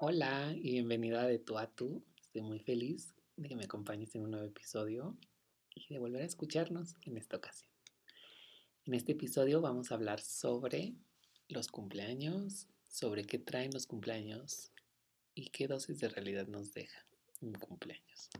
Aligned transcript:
Hola 0.00 0.54
y 0.54 0.70
bienvenida 0.70 1.26
de 1.26 1.40
tú 1.40 1.58
a 1.58 1.66
tú. 1.66 2.04
Estoy 2.20 2.42
muy 2.42 2.60
feliz 2.60 3.14
de 3.36 3.48
que 3.48 3.56
me 3.56 3.64
acompañes 3.64 4.14
en 4.14 4.22
un 4.22 4.30
nuevo 4.30 4.46
episodio 4.46 5.16
y 5.74 5.92
de 5.92 5.98
volver 5.98 6.22
a 6.22 6.26
escucharnos 6.26 6.94
en 7.02 7.16
esta 7.16 7.36
ocasión. 7.36 7.72
En 8.84 8.94
este 8.94 9.12
episodio 9.12 9.60
vamos 9.60 9.90
a 9.90 9.96
hablar 9.96 10.20
sobre 10.20 10.94
los 11.48 11.66
cumpleaños, 11.66 12.68
sobre 12.88 13.24
qué 13.24 13.38
traen 13.38 13.72
los 13.72 13.88
cumpleaños 13.88 14.70
y 15.36 15.50
qué 15.50 15.68
dosis 15.68 16.00
de 16.00 16.08
realidad 16.08 16.48
nos 16.48 16.72
deja 16.72 17.06
un 17.42 17.52
cumpleaños, 17.52 18.30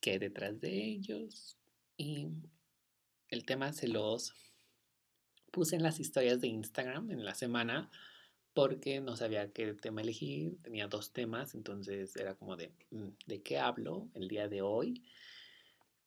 qué 0.00 0.12
hay 0.12 0.18
detrás 0.18 0.58
de 0.60 0.72
ellos. 0.72 1.58
Y 1.98 2.28
el 3.28 3.44
tema 3.44 3.72
se 3.72 3.86
los 3.86 4.34
puse 5.52 5.76
en 5.76 5.82
las 5.82 6.00
historias 6.00 6.40
de 6.40 6.48
Instagram 6.48 7.10
en 7.10 7.24
la 7.24 7.34
semana 7.34 7.90
porque 8.54 9.00
no 9.00 9.14
sabía 9.16 9.52
qué 9.52 9.74
tema 9.74 10.00
elegir, 10.00 10.56
tenía 10.62 10.88
dos 10.88 11.12
temas, 11.12 11.54
entonces 11.54 12.16
era 12.16 12.34
como 12.34 12.56
de, 12.56 12.72
mm, 12.90 13.08
¿de 13.26 13.42
qué 13.42 13.58
hablo 13.58 14.10
el 14.14 14.28
día 14.28 14.48
de 14.48 14.62
hoy? 14.62 15.02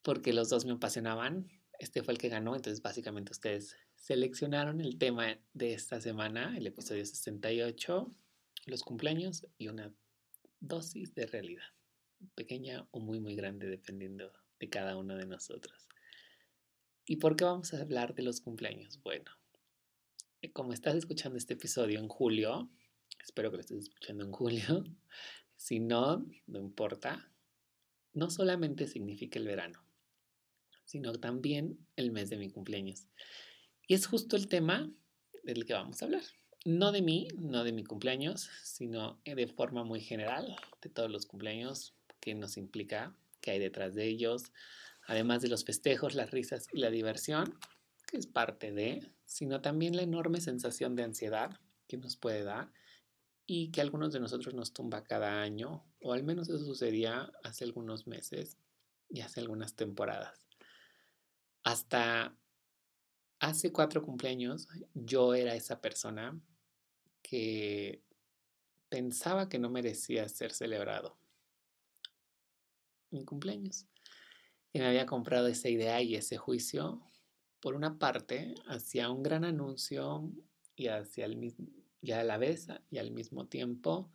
Porque 0.02 0.34
los 0.34 0.50
dos 0.50 0.66
me 0.66 0.74
apasionaban, 0.74 1.48
este 1.80 2.02
fue 2.02 2.14
el 2.14 2.20
que 2.20 2.30
ganó, 2.30 2.56
entonces 2.56 2.82
básicamente 2.82 3.32
ustedes 3.32 3.78
seleccionaron 3.96 4.82
el 4.82 4.98
tema 4.98 5.40
de 5.54 5.74
esta 5.74 6.02
semana, 6.02 6.58
el 6.58 6.66
episodio 6.66 7.06
68, 7.06 8.12
los 8.66 8.84
cumpleaños 8.84 9.46
y 9.58 9.68
una 9.68 9.94
dosis 10.60 11.14
de 11.16 11.26
realidad, 11.26 11.68
pequeña 12.36 12.88
o 12.92 13.00
muy 13.00 13.20
muy 13.20 13.36
grande 13.36 13.68
dependiendo 13.68 14.32
de 14.60 14.70
cada 14.70 14.98
uno 14.98 15.16
de 15.16 15.26
nosotros. 15.26 15.88
¿Y 17.06 17.18
por 17.18 17.36
qué 17.36 17.44
vamos 17.44 17.74
a 17.74 17.82
hablar 17.82 18.16
de 18.16 18.24
los 18.24 18.42
cumpleaños? 18.42 19.00
Bueno, 19.04 19.32
como 20.54 20.74
estás 20.74 20.96
escuchando 20.96 21.38
este 21.38 21.54
episodio 21.54 22.00
en 22.00 22.08
julio, 22.08 22.70
espero 23.24 23.52
que 23.52 23.58
lo 23.58 23.62
estés 23.62 23.84
escuchando 23.84 24.24
en 24.24 24.32
julio, 24.32 24.84
si 25.56 25.80
no, 25.80 26.26
no 26.48 26.60
importa, 26.60 27.32
no 28.14 28.30
solamente 28.30 28.88
significa 28.88 29.40
el 29.40 29.46
verano, 29.46 29.84
sino 30.86 31.14
también 31.14 31.86
el 31.96 32.12
mes 32.12 32.30
de 32.30 32.38
mi 32.38 32.50
cumpleaños. 32.50 33.08
Y 33.88 33.94
es 33.94 34.08
justo 34.08 34.36
el 34.36 34.48
tema 34.48 34.92
del 35.44 35.66
que 35.66 35.74
vamos 35.74 36.02
a 36.02 36.06
hablar. 36.06 36.24
No 36.66 36.92
de 36.92 37.04
mí, 37.04 37.28
no 37.38 37.64
de 37.64 37.72
mi 37.72 37.84
cumpleaños, 37.84 38.50
sino 38.64 39.22
de 39.24 39.46
forma 39.46 39.84
muy 39.84 40.02
general, 40.02 40.56
de 40.82 40.90
todos 40.90 41.12
los 41.12 41.28
cumpleaños 41.28 41.94
que 42.20 42.34
nos 42.34 42.58
implica, 42.58 43.16
que 43.40 43.52
hay 43.52 43.60
detrás 43.60 43.94
de 43.94 44.08
ellos, 44.08 44.52
además 45.06 45.44
de 45.44 45.50
los 45.50 45.64
festejos, 45.64 46.16
las 46.16 46.32
risas 46.32 46.66
y 46.74 46.80
la 46.80 46.90
diversión, 46.90 47.60
que 48.08 48.18
es 48.18 48.26
parte 48.26 48.72
de, 48.72 49.14
sino 49.26 49.62
también 49.62 49.96
la 49.96 50.02
enorme 50.02 50.42
sensación 50.42 50.96
de 50.96 51.04
ansiedad 51.04 51.60
que 51.88 51.98
nos 51.98 52.18
puede 52.18 52.44
dar 52.44 52.74
y 53.46 53.70
que 53.70 53.82
algunos 53.82 54.12
de 54.12 54.20
nosotros 54.20 54.56
nos 54.56 54.74
tumba 54.74 55.04
cada 55.04 55.44
año, 55.44 55.86
o 56.02 56.14
al 56.14 56.24
menos 56.24 56.50
eso 56.50 56.66
sucedía 56.66 57.32
hace 57.44 57.64
algunos 57.64 58.08
meses 58.08 58.58
y 59.08 59.22
hace 59.22 59.40
algunas 59.40 59.76
temporadas. 59.76 60.48
Hasta 61.64 62.36
hace 63.38 63.72
cuatro 63.72 64.02
cumpleaños 64.02 64.68
yo 64.96 65.36
era 65.36 65.54
esa 65.54 65.80
persona 65.80 66.42
que 67.28 68.04
pensaba 68.90 69.50
que 69.50 69.58
no 69.58 69.70
merecía 69.70 70.30
ser 70.30 70.52
celebrado. 70.52 71.18
Mi 73.10 73.26
cumpleaños. 73.26 73.88
Y 74.74 74.80
me 74.80 74.88
había 74.88 75.06
comprado 75.06 75.48
esa 75.48 75.70
idea 75.70 76.02
y 76.02 76.16
ese 76.16 76.38
juicio 76.38 77.02
por 77.62 77.74
una 77.74 77.98
parte, 77.98 78.54
hacia 78.68 79.10
un 79.10 79.24
gran 79.24 79.44
anuncio 79.44 80.32
y 80.76 80.88
hacia 80.88 81.26
el 81.26 81.56
ya 82.02 82.20
a 82.20 82.24
la 82.24 82.38
vez 82.38 82.68
y 82.92 83.00
al 83.00 83.10
mismo 83.10 83.48
tiempo 83.48 84.12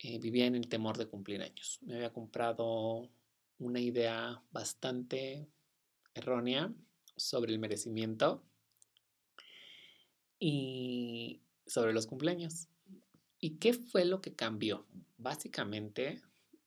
eh, 0.00 0.18
vivía 0.18 0.46
en 0.46 0.56
el 0.56 0.68
temor 0.68 0.98
de 0.98 1.06
cumplir 1.06 1.40
años. 1.40 1.78
Me 1.82 1.94
había 1.94 2.12
comprado 2.12 3.12
una 3.60 3.78
idea 3.78 4.42
bastante 4.50 5.46
errónea 6.14 6.74
sobre 7.14 7.52
el 7.52 7.60
merecimiento 7.60 8.42
y 10.40 11.42
sobre 11.68 11.92
los 11.92 12.06
cumpleaños. 12.06 12.68
¿Y 13.40 13.58
qué 13.58 13.72
fue 13.72 14.04
lo 14.04 14.20
que 14.20 14.34
cambió? 14.34 14.86
Básicamente, 15.16 16.20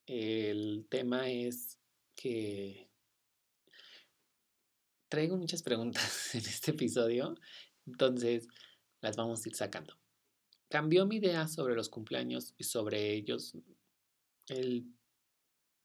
el 0.05 0.85
tema 0.89 1.29
es 1.29 1.77
que 2.15 2.89
traigo 5.09 5.37
muchas 5.37 5.63
preguntas 5.63 6.33
en 6.35 6.41
este 6.41 6.71
episodio, 6.71 7.35
entonces 7.85 8.47
las 9.01 9.17
vamos 9.17 9.45
a 9.45 9.49
ir 9.49 9.55
sacando. 9.55 9.97
Cambió 10.69 11.05
mi 11.05 11.17
idea 11.17 11.47
sobre 11.47 11.75
los 11.75 11.89
cumpleaños 11.89 12.53
y 12.57 12.63
sobre 12.63 13.13
ellos 13.13 13.57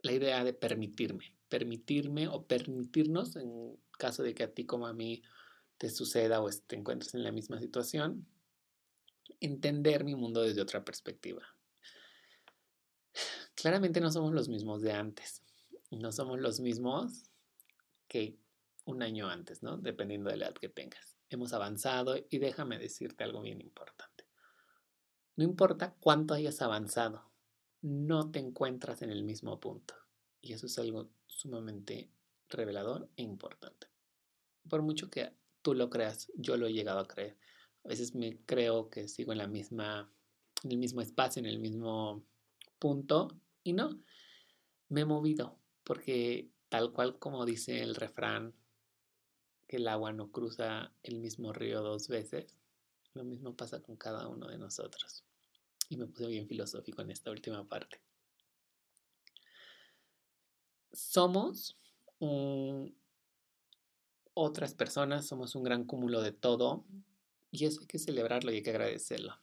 la 0.02 0.12
idea 0.12 0.44
de 0.44 0.52
permitirme, 0.52 1.36
permitirme 1.48 2.28
o 2.28 2.46
permitirnos, 2.46 3.34
en 3.36 3.76
caso 3.98 4.22
de 4.22 4.34
que 4.34 4.44
a 4.44 4.54
ti 4.54 4.64
como 4.64 4.86
a 4.86 4.92
mí 4.92 5.22
te 5.78 5.90
suceda 5.90 6.40
o 6.40 6.48
te 6.50 6.76
encuentres 6.76 7.14
en 7.14 7.24
la 7.24 7.32
misma 7.32 7.58
situación, 7.58 8.26
entender 9.40 10.04
mi 10.04 10.14
mundo 10.14 10.42
desde 10.42 10.62
otra 10.62 10.84
perspectiva. 10.84 11.42
Claramente 13.54 14.00
no 14.00 14.10
somos 14.10 14.32
los 14.32 14.48
mismos 14.48 14.82
de 14.82 14.92
antes, 14.92 15.42
no 15.90 16.12
somos 16.12 16.40
los 16.40 16.60
mismos 16.60 17.30
que 18.08 18.38
un 18.84 19.02
año 19.02 19.28
antes, 19.28 19.62
¿no? 19.62 19.76
Dependiendo 19.76 20.30
de 20.30 20.36
la 20.36 20.46
edad 20.46 20.54
que 20.54 20.68
tengas. 20.68 21.16
Hemos 21.28 21.52
avanzado 21.52 22.16
y 22.30 22.38
déjame 22.38 22.78
decirte 22.78 23.24
algo 23.24 23.42
bien 23.42 23.60
importante. 23.60 24.24
No 25.34 25.44
importa 25.44 25.94
cuánto 26.00 26.34
hayas 26.34 26.62
avanzado, 26.62 27.30
no 27.82 28.30
te 28.30 28.38
encuentras 28.38 29.02
en 29.02 29.10
el 29.10 29.24
mismo 29.24 29.60
punto. 29.60 29.94
Y 30.40 30.52
eso 30.52 30.66
es 30.66 30.78
algo 30.78 31.10
sumamente 31.26 32.10
revelador 32.48 33.08
e 33.16 33.22
importante. 33.22 33.88
Por 34.68 34.82
mucho 34.82 35.10
que 35.10 35.32
tú 35.62 35.74
lo 35.74 35.90
creas, 35.90 36.30
yo 36.36 36.56
lo 36.56 36.66
he 36.66 36.72
llegado 36.72 37.00
a 37.00 37.08
creer. 37.08 37.36
A 37.86 37.88
veces 37.88 38.16
me 38.16 38.36
creo 38.46 38.90
que 38.90 39.06
sigo 39.06 39.30
en 39.30 39.38
la 39.38 39.46
misma, 39.46 40.10
en 40.64 40.72
el 40.72 40.76
mismo 40.76 41.02
espacio, 41.02 41.38
en 41.38 41.46
el 41.46 41.60
mismo 41.60 42.24
punto, 42.80 43.28
y 43.62 43.74
no, 43.74 44.00
me 44.88 45.02
he 45.02 45.04
movido, 45.04 45.56
porque 45.84 46.50
tal 46.68 46.90
cual 46.92 47.20
como 47.20 47.46
dice 47.46 47.84
el 47.84 47.94
refrán, 47.94 48.52
que 49.68 49.76
el 49.76 49.86
agua 49.86 50.12
no 50.12 50.32
cruza 50.32 50.92
el 51.04 51.20
mismo 51.20 51.52
río 51.52 51.80
dos 51.80 52.08
veces, 52.08 52.58
lo 53.14 53.22
mismo 53.22 53.54
pasa 53.54 53.80
con 53.80 53.94
cada 53.94 54.26
uno 54.26 54.48
de 54.48 54.58
nosotros. 54.58 55.22
Y 55.88 55.96
me 55.96 56.08
puse 56.08 56.26
bien 56.26 56.48
filosófico 56.48 57.02
en 57.02 57.12
esta 57.12 57.30
última 57.30 57.68
parte. 57.68 58.00
Somos 60.90 61.78
otras 64.34 64.74
personas, 64.74 65.24
somos 65.28 65.54
un 65.54 65.62
gran 65.62 65.84
cúmulo 65.84 66.20
de 66.20 66.32
todo 66.32 66.84
y 67.50 67.64
eso 67.64 67.80
hay 67.80 67.86
que 67.86 67.98
celebrarlo 67.98 68.50
y 68.52 68.56
hay 68.56 68.62
que 68.62 68.70
agradecerlo. 68.70 69.38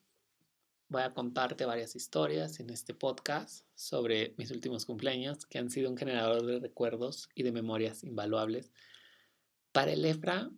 Voy 0.90 1.02
a 1.02 1.14
contarte 1.14 1.66
varias 1.66 1.96
historias 1.96 2.60
en 2.60 2.70
este 2.70 2.94
podcast 2.94 3.66
sobre 3.74 4.36
mis 4.38 4.52
últimos 4.52 4.86
cumpleaños 4.86 5.46
que 5.46 5.58
han 5.58 5.70
sido 5.72 5.90
un 5.90 5.98
generador 5.98 6.46
de 6.46 6.60
recuerdos 6.60 7.30
y 7.34 7.44
de 7.44 7.52
memorias 7.52 8.04
invaluables 8.04 8.72
para 9.72 9.92
el 9.94 10.06
Efra, 10.06 10.52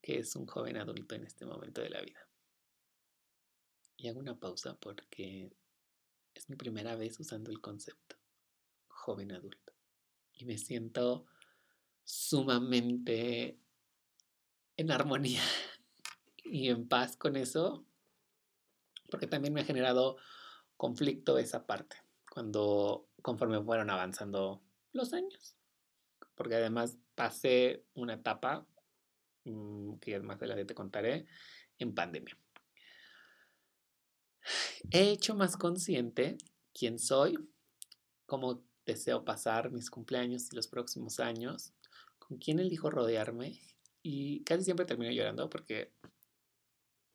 que 0.00 0.18
es 0.18 0.34
un 0.36 0.46
joven 0.46 0.78
adulto 0.78 1.14
en 1.14 1.24
este 1.24 1.44
momento 1.44 1.82
de 1.82 1.90
la 1.90 2.00
vida. 2.00 2.26
Y 3.98 4.08
hago 4.08 4.20
una 4.20 4.38
pausa 4.38 4.78
porque 4.78 5.52
es 6.34 6.48
mi 6.48 6.56
primera 6.56 6.96
vez 6.96 7.18
usando 7.20 7.50
el 7.50 7.60
concepto 7.60 8.16
joven 9.06 9.32
adulto. 9.32 9.72
Y 10.32 10.44
me 10.44 10.58
siento 10.58 11.26
sumamente 12.02 13.58
en 14.76 14.90
armonía 14.90 15.42
y 16.50 16.68
en 16.68 16.88
paz 16.88 17.16
con 17.16 17.36
eso, 17.36 17.84
porque 19.10 19.26
también 19.26 19.54
me 19.54 19.60
ha 19.60 19.64
generado 19.64 20.16
conflicto 20.76 21.38
esa 21.38 21.66
parte, 21.66 21.96
cuando 22.30 23.08
conforme 23.22 23.62
fueron 23.62 23.90
avanzando 23.90 24.62
los 24.92 25.12
años 25.12 25.56
porque 26.36 26.54
además 26.54 26.96
pasé 27.16 27.84
una 27.94 28.14
etapa, 28.14 28.64
mm, 29.44 29.96
que 29.96 30.20
más 30.20 30.36
adelante 30.36 30.66
te 30.66 30.74
contaré, 30.74 31.26
en 31.78 31.94
pandemia. 31.94 32.38
He 34.90 35.10
hecho 35.10 35.34
más 35.34 35.56
consciente 35.56 36.38
quién 36.72 36.98
soy, 36.98 37.36
cómo 38.26 38.62
deseo 38.84 39.24
pasar 39.24 39.72
mis 39.72 39.90
cumpleaños 39.90 40.52
y 40.52 40.56
los 40.56 40.68
próximos 40.68 41.18
años, 41.18 41.72
con 42.18 42.38
quién 42.38 42.60
elijo 42.60 42.90
rodearme 42.90 43.60
y 44.02 44.44
casi 44.44 44.64
siempre 44.64 44.86
termino 44.86 45.10
llorando 45.10 45.50
porque 45.50 45.92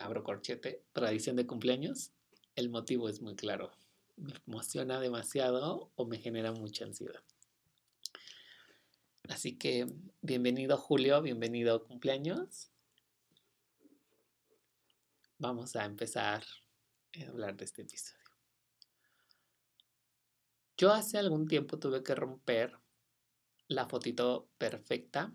abro 0.01 0.23
corchete, 0.23 0.83
tradición 0.93 1.35
de 1.35 1.47
cumpleaños, 1.47 2.11
el 2.55 2.69
motivo 2.69 3.07
es 3.09 3.21
muy 3.21 3.35
claro. 3.35 3.71
me 4.17 4.33
emociona 4.45 4.99
demasiado 4.99 5.91
o 5.95 6.05
me 6.05 6.17
genera 6.17 6.51
mucha 6.51 6.85
ansiedad. 6.85 7.23
Así 9.29 9.57
que 9.57 9.87
bienvenido 10.21 10.77
Julio, 10.77 11.21
bienvenido 11.21 11.83
cumpleaños. 11.87 12.69
Vamos 15.37 15.75
a 15.75 15.85
empezar 15.85 16.43
a 17.15 17.29
hablar 17.29 17.55
de 17.55 17.65
este 17.65 17.83
episodio. 17.83 18.19
Yo 20.77 20.91
hace 20.91 21.17
algún 21.17 21.47
tiempo 21.47 21.79
tuve 21.79 22.03
que 22.03 22.15
romper 22.15 22.77
la 23.67 23.87
fotito 23.87 24.49
perfecta 24.57 25.33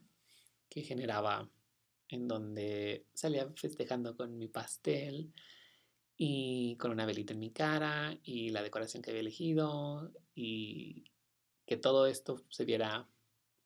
que 0.68 0.82
generaba 0.82 1.48
en 2.08 2.28
donde 2.28 3.06
salía 3.14 3.48
festejando 3.56 4.16
con 4.16 4.38
mi 4.38 4.48
pastel 4.48 5.32
y 6.16 6.76
con 6.76 6.90
una 6.90 7.06
velita 7.06 7.32
en 7.32 7.40
mi 7.40 7.50
cara 7.50 8.18
y 8.22 8.50
la 8.50 8.62
decoración 8.62 9.02
que 9.02 9.10
había 9.10 9.20
elegido 9.20 10.12
y 10.34 11.10
que 11.66 11.76
todo 11.76 12.06
esto 12.06 12.44
se 12.48 12.64
viera 12.64 13.08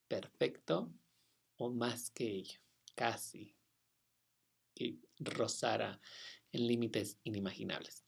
perfecto 0.09 0.93
o 1.57 1.71
más 1.71 2.11
que 2.11 2.27
ello, 2.27 2.59
casi 2.95 3.55
que 4.75 4.99
rozara 5.19 6.01
en 6.53 6.67
límites 6.67 7.19
inimaginables. 7.25 8.05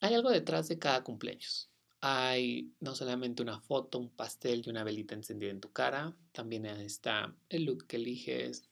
Hay 0.00 0.14
algo 0.14 0.30
detrás 0.30 0.68
de 0.68 0.78
cada 0.78 1.02
cumpleaños. 1.02 1.71
Hay 2.04 2.74
no 2.80 2.96
solamente 2.96 3.42
una 3.42 3.60
foto, 3.60 3.98
un 3.98 4.10
pastel 4.10 4.62
y 4.66 4.70
una 4.70 4.82
velita 4.82 5.14
encendida 5.14 5.50
en 5.50 5.60
tu 5.60 5.72
cara, 5.72 6.16
también 6.32 6.66
está 6.66 7.32
el 7.48 7.64
look 7.64 7.86
que 7.86 7.96
eliges, 7.96 8.68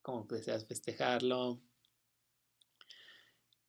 cómo 0.00 0.24
deseas 0.30 0.64
festejarlo 0.64 1.60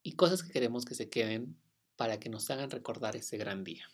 y 0.04 0.12
cosas 0.12 0.44
que 0.44 0.52
queremos 0.52 0.84
que 0.84 0.94
se 0.94 1.10
queden 1.10 1.60
para 1.96 2.20
que 2.20 2.28
nos 2.28 2.48
hagan 2.50 2.70
recordar 2.70 3.16
ese 3.16 3.36
gran 3.36 3.64
día. 3.64 3.90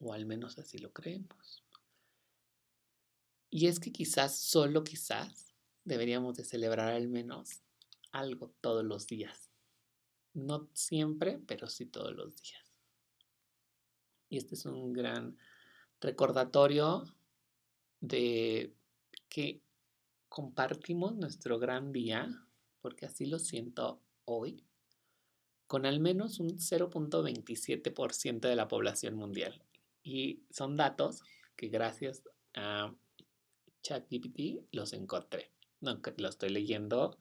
O 0.00 0.12
al 0.12 0.26
menos 0.26 0.58
así 0.58 0.78
lo 0.78 0.92
creemos. 0.92 1.64
Y 3.50 3.68
es 3.68 3.78
que 3.78 3.92
quizás, 3.92 4.36
solo 4.36 4.82
quizás, 4.82 5.54
deberíamos 5.84 6.36
de 6.36 6.44
celebrar 6.44 6.92
al 6.92 7.06
menos 7.08 7.62
algo 8.10 8.52
todos 8.60 8.84
los 8.84 9.06
días. 9.06 9.52
No 10.32 10.68
siempre, 10.74 11.40
pero 11.46 11.68
sí 11.68 11.86
todos 11.86 12.12
los 12.14 12.34
días. 12.34 12.63
Y 14.34 14.38
este 14.38 14.56
es 14.56 14.66
un 14.66 14.92
gran 14.92 15.38
recordatorio 16.00 17.04
de 18.00 18.74
que 19.28 19.60
compartimos 20.28 21.14
nuestro 21.14 21.60
gran 21.60 21.92
día, 21.92 22.28
porque 22.80 23.06
así 23.06 23.26
lo 23.26 23.38
siento 23.38 24.00
hoy, 24.24 24.64
con 25.68 25.86
al 25.86 26.00
menos 26.00 26.40
un 26.40 26.58
0.27% 26.58 28.40
de 28.40 28.56
la 28.56 28.66
población 28.66 29.14
mundial. 29.14 29.62
Y 30.02 30.40
son 30.50 30.76
datos 30.76 31.22
que 31.54 31.68
gracias 31.68 32.24
a 32.54 32.92
ChatGPT 33.84 34.66
los 34.72 34.94
encontré. 34.94 35.52
No, 35.80 36.00
lo 36.16 36.28
estoy 36.28 36.48
leyendo 36.48 37.18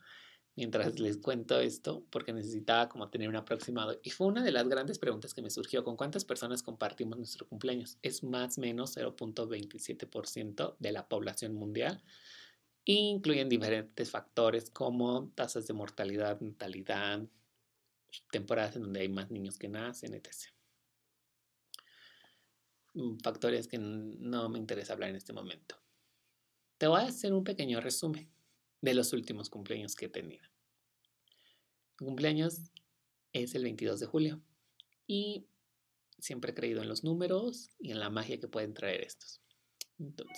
mientras 0.56 1.00
les 1.00 1.18
cuento 1.18 1.60
esto 1.60 2.06
porque 2.10 2.34
necesitaba 2.34 2.90
como 2.90 3.10
tener 3.10 3.30
un 3.30 3.36
aproximado. 3.36 4.00
Y 4.04 4.12
fue 4.12 4.28
una 4.28 4.44
de 4.44 4.52
las 4.52 4.68
grandes 4.68 5.00
preguntas 5.00 5.34
que 5.34 5.42
me 5.42 5.50
surgió, 5.50 5.84
¿con 5.84 5.96
cuántas 5.96 6.26
personas 6.26 6.64
compartimos 6.64 7.18
nuestro 7.18 7.48
cumpleaños? 7.48 7.98
Es 8.02 8.24
más 8.24 8.58
o 8.58 8.62
menos 8.62 8.96
0.27% 8.96 10.76
de 10.80 10.92
la 10.92 11.08
población 11.08 11.54
mundial. 11.56 12.04
incluyen 12.86 13.48
diferentes 13.50 14.12
factores 14.12 14.70
como 14.70 15.30
tasas 15.36 15.66
de 15.68 15.74
mortalidad, 15.74 16.42
natalidad, 16.42 17.22
temporadas 18.32 18.76
en 18.76 18.84
donde 18.84 19.00
hay 19.02 19.10
más 19.10 19.32
niños 19.32 19.58
que 19.58 19.70
nacen, 19.70 20.14
etc. 20.14 20.52
Mm, 22.94 23.18
factores 23.24 23.68
que 23.68 23.78
no 23.78 24.50
me 24.50 24.60
interesa 24.60 24.94
hablar 24.94 25.10
en 25.10 25.16
este 25.16 25.34
momento. 25.34 25.78
Te 26.78 26.88
voy 26.88 27.02
a 27.02 27.06
hacer 27.06 27.34
un 27.34 27.44
pequeño 27.46 27.80
resumen 27.80 28.30
de 28.84 28.94
los 28.94 29.14
últimos 29.14 29.50
cumpleaños 29.50 29.96
que 29.96 30.08
he 30.08 30.10
tenido. 30.10 30.46
Mi 32.00 32.06
cumpleaños 32.06 32.60
es 33.32 33.56
el 33.56 33.64
22 33.64 34.02
de 34.02 34.06
julio 34.06 34.42
y 35.08 35.48
siempre 36.20 36.52
he 36.52 36.54
creído 36.54 36.82
en 36.82 36.90
los 36.90 37.02
números 37.02 37.70
y 37.80 37.92
en 37.92 38.02
la 38.02 38.10
magia 38.10 38.42
que 38.42 38.50
pueden 38.50 38.74
traer 38.74 39.02
estos. 39.02 39.42
Entonces, 40.00 40.38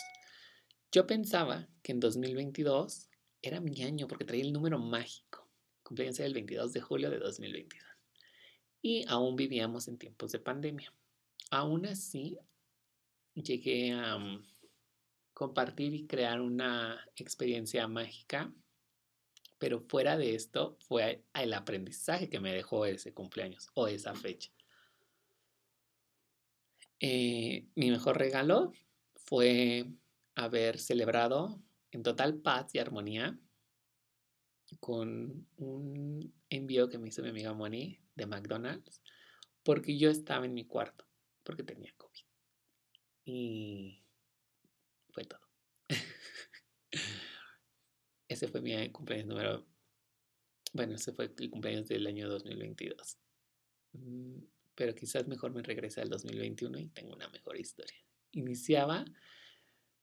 yo 0.91 1.07
pensaba 1.07 1.67
que 1.81 1.91
en 1.91 1.99
2022 1.99 3.09
era 3.41 3.59
mi 3.61 3.81
año 3.81 4.07
porque 4.07 4.25
traía 4.25 4.43
el 4.43 4.53
número 4.53 4.77
mágico. 4.77 5.49
cumpleaños 5.81 6.19
era 6.19 6.27
el 6.27 6.35
22 6.35 6.71
de 6.71 6.81
julio 6.81 7.09
de 7.09 7.17
2022. 7.17 7.83
Y 8.83 9.05
aún 9.07 9.35
vivíamos 9.35 9.87
en 9.87 9.97
tiempos 9.97 10.31
de 10.31 10.39
pandemia. 10.39 10.93
Aún 11.49 11.87
así, 11.87 12.37
llegué 13.33 13.91
a 13.91 14.19
compartir 15.35 15.93
y 15.93 16.07
crear 16.07 16.41
una 16.41 16.97
experiencia 17.17 17.87
mágica. 17.87 18.51
Pero 19.59 19.81
fuera 19.81 20.17
de 20.17 20.33
esto 20.33 20.77
fue 20.87 21.25
el 21.33 21.53
aprendizaje 21.53 22.29
que 22.29 22.39
me 22.39 22.53
dejó 22.53 22.85
ese 22.85 23.13
cumpleaños 23.13 23.69
o 23.73 23.87
esa 23.87 24.15
fecha. 24.15 24.51
Eh, 26.99 27.67
mi 27.75 27.91
mejor 27.91 28.17
regalo 28.17 28.71
fue 29.15 29.91
haber 30.35 30.79
celebrado 30.79 31.61
en 31.91 32.01
total 32.01 32.35
paz 32.37 32.73
y 32.73 32.79
armonía 32.79 33.37
con 34.79 35.47
un 35.57 36.33
envío 36.49 36.89
que 36.89 36.97
me 36.97 37.09
hizo 37.09 37.21
mi 37.21 37.29
amiga 37.29 37.53
Moni 37.53 37.99
de 38.15 38.25
McDonald's 38.25 39.01
porque 39.63 39.97
yo 39.97 40.09
estaba 40.09 40.45
en 40.45 40.53
mi 40.53 40.65
cuarto 40.65 41.05
porque 41.43 41.63
tenía 41.63 41.93
COVID. 41.97 42.23
Y 43.25 44.04
fue 45.15 45.23
todo. 45.23 45.39
ese 48.27 48.47
fue 48.49 48.61
mi 48.61 48.91
cumpleaños 48.91 49.27
número... 49.27 49.65
Bueno, 50.73 50.95
ese 50.95 51.13
fue 51.13 51.33
el 51.37 51.49
cumpleaños 51.49 51.87
del 51.87 52.05
año 52.05 52.27
2022. 52.27 53.17
Mm, 53.93 54.39
pero 54.75 54.93
quizás 54.93 55.25
mejor 55.25 55.53
me 55.53 55.63
regrese 55.63 56.01
al 56.01 56.09
2021 56.09 56.77
y 56.79 56.87
tengo 56.89 57.13
una 57.13 57.29
mejor 57.29 57.57
historia. 57.57 57.97
Iniciaba 58.33 59.05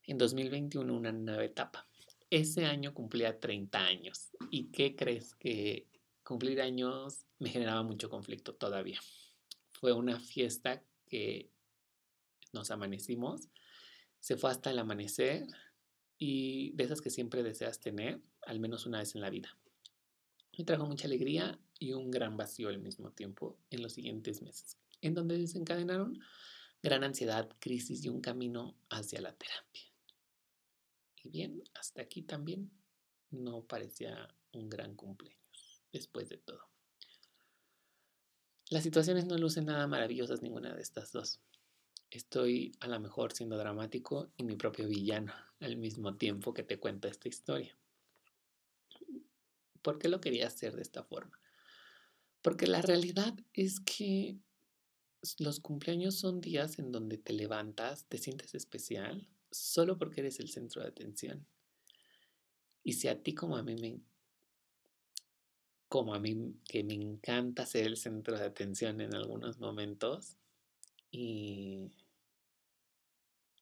en 0.01 0.17
2021 0.17 0.91
una 0.91 1.11
nueva 1.11 1.45
etapa. 1.45 1.87
Ese 2.31 2.65
año 2.65 2.95
cumplía 2.95 3.39
30 3.39 3.85
años. 3.85 4.31
¿Y 4.49 4.71
qué 4.71 4.95
crees 4.95 5.35
que 5.35 5.87
cumplir 6.23 6.59
años 6.59 7.27
me 7.37 7.49
generaba 7.49 7.83
mucho 7.83 8.09
conflicto 8.09 8.55
todavía? 8.55 8.99
Fue 9.73 9.93
una 9.93 10.19
fiesta 10.19 10.83
que 11.05 11.51
nos 12.51 12.71
amanecimos 12.71 13.49
se 14.23 14.37
fue 14.37 14.51
hasta 14.51 14.71
el 14.71 14.79
amanecer 14.79 15.45
y 16.17 16.71
de 16.77 16.85
esas 16.85 17.01
que 17.01 17.09
siempre 17.09 17.43
deseas 17.43 17.81
tener, 17.81 18.21
al 18.43 18.57
menos 18.61 18.85
una 18.85 18.99
vez 18.99 19.15
en 19.15 19.21
la 19.21 19.29
vida. 19.29 19.57
Me 20.57 20.63
trajo 20.63 20.85
mucha 20.85 21.07
alegría 21.07 21.59
y 21.77 21.91
un 21.91 22.09
gran 22.09 22.37
vacío 22.37 22.69
al 22.69 22.79
mismo 22.79 23.11
tiempo 23.11 23.57
en 23.69 23.81
los 23.81 23.91
siguientes 23.91 24.41
meses, 24.41 24.77
en 25.01 25.13
donde 25.13 25.37
desencadenaron 25.37 26.21
gran 26.81 27.03
ansiedad, 27.03 27.49
crisis 27.59 28.05
y 28.05 28.07
un 28.07 28.21
camino 28.21 28.77
hacia 28.89 29.19
la 29.19 29.33
terapia. 29.33 29.91
Y 31.21 31.27
bien, 31.27 31.61
hasta 31.73 32.01
aquí 32.01 32.21
también 32.21 32.71
no 33.29 33.65
parecía 33.65 34.33
un 34.53 34.69
gran 34.69 34.95
cumpleaños, 34.95 35.83
después 35.91 36.29
de 36.29 36.37
todo. 36.37 36.61
Las 38.69 38.83
situaciones 38.83 39.25
no 39.25 39.37
lucen 39.37 39.65
nada 39.65 39.85
maravillosas 39.85 40.41
ninguna 40.41 40.73
de 40.73 40.81
estas 40.81 41.11
dos 41.11 41.41
estoy 42.17 42.75
a 42.79 42.87
lo 42.87 42.99
mejor 42.99 43.33
siendo 43.33 43.57
dramático 43.57 44.31
y 44.37 44.43
mi 44.43 44.55
propio 44.55 44.87
villano 44.87 45.33
al 45.59 45.77
mismo 45.77 46.15
tiempo 46.15 46.53
que 46.53 46.63
te 46.63 46.79
cuento 46.79 47.07
esta 47.07 47.27
historia. 47.27 47.77
¿Por 49.81 49.99
qué 49.99 50.09
lo 50.09 50.21
quería 50.21 50.47
hacer 50.47 50.75
de 50.75 50.81
esta 50.81 51.03
forma? 51.03 51.39
Porque 52.41 52.67
la 52.67 52.81
realidad 52.81 53.33
es 53.53 53.79
que 53.79 54.37
los 55.39 55.59
cumpleaños 55.59 56.15
son 56.15 56.41
días 56.41 56.79
en 56.79 56.91
donde 56.91 57.17
te 57.17 57.33
levantas, 57.33 58.05
te 58.05 58.17
sientes 58.17 58.55
especial, 58.55 59.27
solo 59.51 59.97
porque 59.97 60.21
eres 60.21 60.39
el 60.39 60.49
centro 60.49 60.81
de 60.81 60.89
atención. 60.89 61.45
Y 62.83 62.93
si 62.93 63.07
a 63.07 63.21
ti 63.21 63.33
como 63.33 63.55
a 63.55 63.63
mí 63.63 63.75
me 63.75 64.01
como 65.87 66.15
a 66.15 66.19
mí 66.19 66.55
que 66.67 66.83
me 66.83 66.95
encanta 66.95 67.67
ser 67.67 67.85
el 67.85 67.97
centro 67.97 68.35
de 68.35 68.45
atención 68.45 68.99
en 68.99 69.13
algunos 69.13 69.59
momentos 69.59 70.37
y 71.11 71.91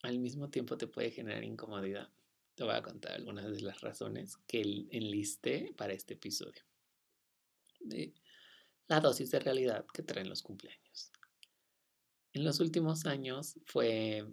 al 0.04 0.20
mismo 0.20 0.50
tiempo 0.50 0.78
te 0.78 0.88
puede 0.88 1.12
generar 1.12 1.44
incomodidad. 1.44 2.10
Te 2.56 2.64
voy 2.64 2.74
a 2.74 2.82
contar 2.82 3.14
algunas 3.14 3.50
de 3.52 3.62
las 3.62 3.82
razones 3.82 4.38
que 4.48 4.62
enlisté 4.92 5.74
para 5.78 5.94
este 5.94 6.16
episodio. 6.16 6.64
La 8.88 9.00
dosis 9.00 9.32
de 9.32 9.40
realidad 9.40 9.86
que 9.94 10.04
traen 10.04 10.30
los 10.30 10.42
cumpleaños. 10.42 11.12
En 12.34 12.44
los 12.44 12.60
últimos 12.60 13.06
años 13.06 13.60
fue 13.66 14.26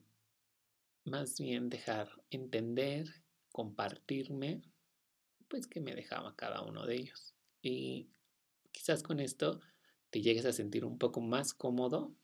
más 1.04 1.38
bien 1.38 1.68
dejar 1.68 2.08
entender, 2.30 3.08
compartirme, 3.50 4.62
pues 5.48 5.66
que 5.66 5.80
me 5.80 5.94
dejaba 5.94 6.36
cada 6.36 6.62
uno 6.62 6.86
de 6.86 6.96
ellos. 6.96 7.34
Y 7.62 8.08
quizás 8.72 9.02
con 9.02 9.20
esto 9.20 9.60
te 10.10 10.20
llegues 10.22 10.44
a 10.44 10.52
sentir 10.52 10.84
un 10.84 10.98
poco 10.98 11.20
más 11.20 11.54
cómodo 11.54 12.14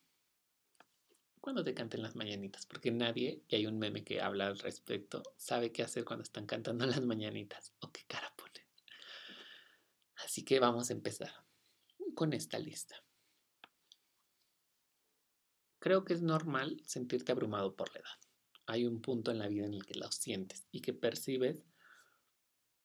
cuando 1.45 1.63
te 1.63 1.75
canten 1.75 2.01
las 2.01 2.17
mañanitas, 2.17 2.65
porque 2.65 2.91
nadie, 2.91 3.45
y 3.49 3.57
hay 3.57 3.67
un 3.67 3.79
meme 3.79 4.03
que 4.03 4.23
habla 4.23 4.47
al 4.47 4.59
respecto, 4.59 5.23
sabe 5.37 5.73
qué 5.73 5.83
hacer 5.83 6.03
cuando 6.03 6.23
están 6.23 6.47
cantando 6.47 6.87
las 6.87 7.03
mañanitas 7.03 7.75
o 7.81 7.93
qué 7.93 8.01
cara 8.07 8.35
ponen. 8.35 8.65
Así 10.25 10.43
que 10.43 10.59
vamos 10.59 10.89
a 10.89 10.95
empezar 10.95 11.31
con 12.15 12.33
esta 12.33 12.59
lista. 12.59 12.97
Creo 15.81 16.07
que 16.07 16.15
es 16.15 16.23
normal 16.23 16.81
sentirte 16.87 17.33
abrumado 17.33 17.77
por 17.77 17.93
la 17.93 18.01
edad. 18.01 18.19
Hay 18.65 18.87
un 18.87 19.03
punto 19.03 19.31
en 19.31 19.39
la 19.39 19.49
vida 19.49 19.67
en 19.67 19.75
el 19.75 19.85
que 19.85 19.99
lo 19.99 20.11
sientes 20.11 20.67
y 20.73 20.81
que 20.81 20.95
percibes 20.95 21.67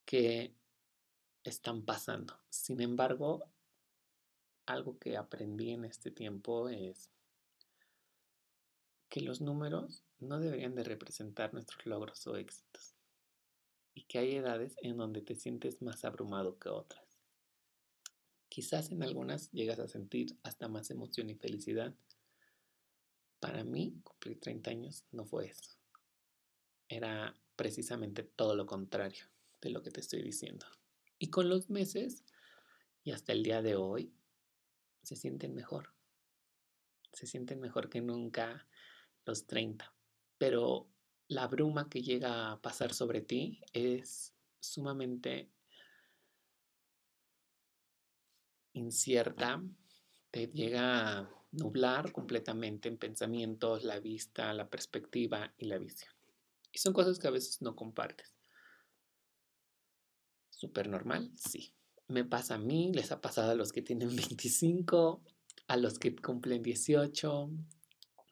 que 0.04 0.54
están 1.44 1.86
pasando. 1.86 2.38
Sin 2.50 2.82
embargo, 2.82 3.42
algo 4.66 4.98
que 4.98 5.16
aprendí 5.16 5.70
en 5.70 5.86
este 5.86 6.10
tiempo 6.10 6.68
es 6.68 7.08
que 9.10 9.20
los 9.20 9.40
números 9.40 10.04
no 10.20 10.38
deberían 10.38 10.76
de 10.76 10.84
representar 10.84 11.52
nuestros 11.52 11.84
logros 11.84 12.24
o 12.28 12.36
éxitos 12.36 12.94
y 13.92 14.04
que 14.04 14.18
hay 14.18 14.36
edades 14.36 14.76
en 14.82 14.96
donde 14.96 15.20
te 15.20 15.34
sientes 15.34 15.82
más 15.82 16.04
abrumado 16.04 16.58
que 16.58 16.68
otras. 16.68 17.18
Quizás 18.48 18.90
en 18.92 19.02
algunas 19.02 19.50
llegas 19.50 19.80
a 19.80 19.88
sentir 19.88 20.38
hasta 20.44 20.68
más 20.68 20.90
emoción 20.90 21.28
y 21.28 21.34
felicidad. 21.34 21.92
Para 23.40 23.64
mí, 23.64 24.00
cumplir 24.04 24.40
30 24.40 24.70
años 24.70 25.04
no 25.10 25.24
fue 25.24 25.46
eso. 25.46 25.76
Era 26.88 27.36
precisamente 27.56 28.22
todo 28.22 28.54
lo 28.54 28.66
contrario 28.66 29.24
de 29.60 29.70
lo 29.70 29.82
que 29.82 29.90
te 29.90 30.00
estoy 30.00 30.22
diciendo. 30.22 30.66
Y 31.18 31.30
con 31.30 31.48
los 31.48 31.68
meses 31.68 32.24
y 33.02 33.10
hasta 33.10 33.32
el 33.32 33.42
día 33.42 33.60
de 33.60 33.74
hoy, 33.74 34.12
se 35.02 35.16
sienten 35.16 35.54
mejor. 35.54 35.94
Se 37.12 37.26
sienten 37.26 37.60
mejor 37.60 37.88
que 37.88 38.00
nunca 38.00 38.66
los 39.24 39.46
30. 39.46 39.92
Pero 40.38 40.88
la 41.28 41.46
bruma 41.46 41.88
que 41.88 42.02
llega 42.02 42.52
a 42.52 42.60
pasar 42.60 42.92
sobre 42.92 43.20
ti 43.20 43.60
es 43.72 44.34
sumamente 44.58 45.50
incierta, 48.72 49.62
te 50.30 50.46
llega 50.48 51.18
a 51.18 51.30
nublar 51.52 52.12
completamente 52.12 52.88
en 52.88 52.98
pensamientos, 52.98 53.84
la 53.84 53.98
vista, 53.98 54.52
la 54.54 54.68
perspectiva 54.68 55.52
y 55.58 55.66
la 55.66 55.78
visión. 55.78 56.12
Y 56.72 56.78
son 56.78 56.92
cosas 56.92 57.18
que 57.18 57.28
a 57.28 57.32
veces 57.32 57.60
no 57.62 57.74
compartes. 57.74 58.34
¿Súper 60.50 60.88
normal? 60.88 61.32
Sí. 61.36 61.72
Me 62.06 62.24
pasa 62.24 62.56
a 62.56 62.58
mí, 62.58 62.92
les 62.92 63.12
ha 63.12 63.20
pasado 63.20 63.52
a 63.52 63.54
los 63.54 63.72
que 63.72 63.82
tienen 63.82 64.14
25, 64.14 65.22
a 65.68 65.76
los 65.76 65.98
que 65.98 66.14
cumplen 66.14 66.62
18, 66.62 67.50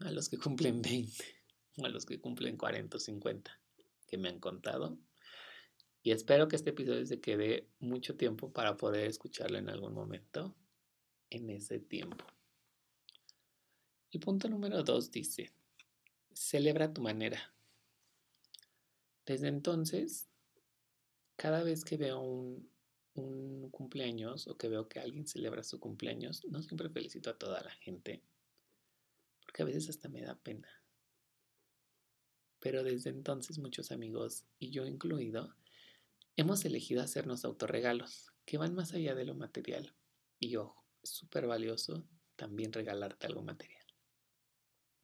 a 0.00 0.10
los 0.10 0.28
que 0.28 0.38
cumplen 0.38 0.82
20 0.82 1.38
a 1.84 1.88
los 1.88 2.06
que 2.06 2.20
cumplen 2.20 2.56
40 2.56 2.96
o 2.96 3.00
50 3.00 3.60
que 4.06 4.18
me 4.18 4.28
han 4.28 4.40
contado. 4.40 4.98
Y 6.02 6.12
espero 6.12 6.48
que 6.48 6.56
este 6.56 6.70
episodio 6.70 7.04
se 7.04 7.20
quede 7.20 7.68
mucho 7.80 8.16
tiempo 8.16 8.52
para 8.52 8.76
poder 8.76 9.06
escucharlo 9.06 9.58
en 9.58 9.68
algún 9.68 9.92
momento 9.92 10.56
en 11.30 11.50
ese 11.50 11.78
tiempo. 11.78 12.24
El 14.10 14.20
punto 14.20 14.48
número 14.48 14.82
2 14.82 15.10
dice, 15.10 15.52
celebra 16.32 16.92
tu 16.94 17.02
manera. 17.02 17.52
Desde 19.26 19.48
entonces, 19.48 20.28
cada 21.36 21.62
vez 21.62 21.84
que 21.84 21.98
veo 21.98 22.20
un 22.20 23.70
cumpleaños 23.70 24.46
o 24.46 24.56
que 24.56 24.68
veo 24.68 24.88
que 24.88 25.00
alguien 25.00 25.26
celebra 25.26 25.62
su 25.62 25.78
cumpleaños, 25.78 26.44
no 26.46 26.62
siempre 26.62 26.88
felicito 26.88 27.28
a 27.28 27.36
toda 27.36 27.60
la 27.62 27.70
gente, 27.72 28.22
porque 29.58 29.72
a 29.72 29.74
veces 29.74 29.90
hasta 29.90 30.08
me 30.08 30.22
da 30.22 30.36
pena. 30.36 30.68
Pero 32.60 32.84
desde 32.84 33.10
entonces 33.10 33.58
muchos 33.58 33.90
amigos, 33.90 34.44
y 34.60 34.70
yo 34.70 34.86
incluido, 34.86 35.56
hemos 36.36 36.64
elegido 36.64 37.02
hacernos 37.02 37.44
autorregalos 37.44 38.32
que 38.44 38.56
van 38.56 38.76
más 38.76 38.92
allá 38.92 39.16
de 39.16 39.24
lo 39.24 39.34
material. 39.34 39.96
Y 40.38 40.54
ojo, 40.54 40.86
es 41.02 41.10
súper 41.10 41.48
valioso 41.48 42.06
también 42.36 42.72
regalarte 42.72 43.26
algo 43.26 43.42
material. 43.42 43.84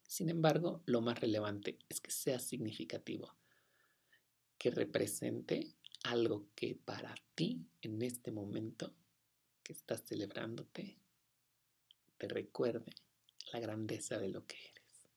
Sin 0.03 0.29
embargo, 0.29 0.81
lo 0.85 1.01
más 1.01 1.19
relevante 1.19 1.77
es 1.89 1.99
que 1.99 2.11
sea 2.11 2.39
significativo, 2.39 3.35
que 4.57 4.71
represente 4.71 5.75
algo 6.03 6.47
que 6.55 6.75
para 6.75 7.13
ti 7.33 7.67
en 7.81 8.01
este 8.01 8.31
momento 8.31 8.95
que 9.63 9.73
estás 9.73 10.03
celebrándote 10.05 10.97
te 12.17 12.29
recuerde 12.29 12.95
la 13.51 13.59
grandeza 13.59 14.19
de 14.19 14.29
lo 14.29 14.45
que 14.45 14.57
eres. 14.57 15.09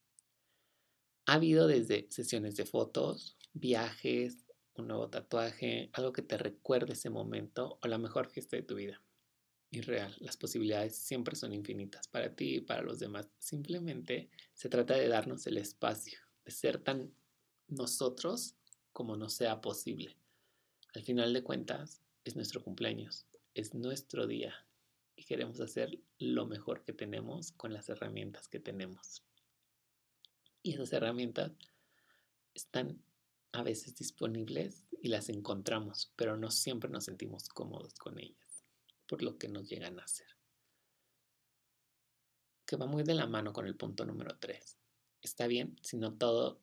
Ha 1.25 1.33
habido 1.33 1.67
desde 1.67 2.07
sesiones 2.09 2.55
de 2.55 2.65
fotos, 2.65 3.37
viajes, 3.53 4.45
un 4.75 4.87
nuevo 4.87 5.09
tatuaje, 5.09 5.89
algo 5.93 6.13
que 6.13 6.21
te 6.21 6.37
recuerde 6.37 6.93
ese 6.93 7.09
momento 7.09 7.77
o 7.81 7.87
la 7.87 7.97
mejor 7.97 8.29
fiesta 8.29 8.55
de 8.55 8.63
tu 8.63 8.75
vida. 8.75 9.01
Y 9.71 9.81
real, 9.81 10.15
las 10.19 10.37
posibilidades 10.37 10.95
siempre 10.95 11.35
son 11.35 11.53
infinitas 11.53 12.07
para 12.07 12.33
ti 12.35 12.55
y 12.55 12.61
para 12.61 12.81
los 12.81 12.97
demás. 12.97 13.29
Simplemente 13.37 14.29
se 14.53 14.69
trata 14.69 14.95
de 14.95 15.07
darnos 15.07 15.45
el 15.45 15.57
espacio, 15.57 16.19
de 16.43 16.51
ser 16.51 16.79
tan 16.79 17.13
nosotros 17.67 18.55
como 18.91 19.15
nos 19.15 19.33
sea 19.33 19.61
posible. 19.61 20.17
Al 20.95 21.03
final 21.03 21.33
de 21.33 21.43
cuentas, 21.43 22.01
es 22.23 22.35
nuestro 22.35 22.63
cumpleaños, 22.63 23.27
es 23.53 23.75
nuestro 23.75 24.25
día 24.25 24.55
y 25.19 25.25
queremos 25.25 25.59
hacer 25.59 25.99
lo 26.17 26.45
mejor 26.45 26.85
que 26.85 26.93
tenemos 26.93 27.51
con 27.51 27.73
las 27.73 27.89
herramientas 27.89 28.47
que 28.47 28.61
tenemos. 28.61 29.21
Y 30.63 30.75
esas 30.75 30.93
herramientas 30.93 31.51
están 32.53 33.03
a 33.51 33.61
veces 33.61 33.97
disponibles 33.97 34.85
y 35.01 35.09
las 35.09 35.27
encontramos, 35.27 36.13
pero 36.15 36.37
no 36.37 36.51
siempre 36.51 36.89
nos 36.89 37.03
sentimos 37.03 37.49
cómodos 37.49 37.95
con 37.95 38.17
ellas, 38.17 38.63
por 39.07 39.21
lo 39.21 39.37
que 39.37 39.49
nos 39.49 39.67
llegan 39.67 39.99
a 39.99 40.03
hacer. 40.03 40.27
Que 42.65 42.77
va 42.77 42.85
muy 42.85 43.03
de 43.03 43.15
la 43.15 43.27
mano 43.27 43.51
con 43.51 43.67
el 43.67 43.75
punto 43.75 44.05
número 44.05 44.37
3. 44.39 44.77
Está 45.21 45.47
bien 45.47 45.77
si 45.81 45.97
no 45.97 46.13
todo 46.13 46.61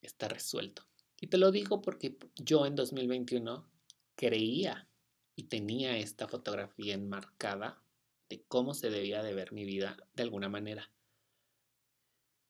está 0.00 0.28
resuelto. 0.28 0.86
Y 1.20 1.26
te 1.26 1.38
lo 1.38 1.50
digo 1.50 1.82
porque 1.82 2.16
yo 2.36 2.66
en 2.66 2.76
2021 2.76 3.68
creía 4.14 4.88
y 5.34 5.44
tenía 5.44 5.98
esta 5.98 6.28
fotografía 6.28 6.94
enmarcada 6.94 7.82
de 8.28 8.42
cómo 8.48 8.74
se 8.74 8.90
debía 8.90 9.22
de 9.22 9.34
ver 9.34 9.52
mi 9.52 9.64
vida 9.64 9.96
de 10.14 10.22
alguna 10.22 10.48
manera. 10.48 10.90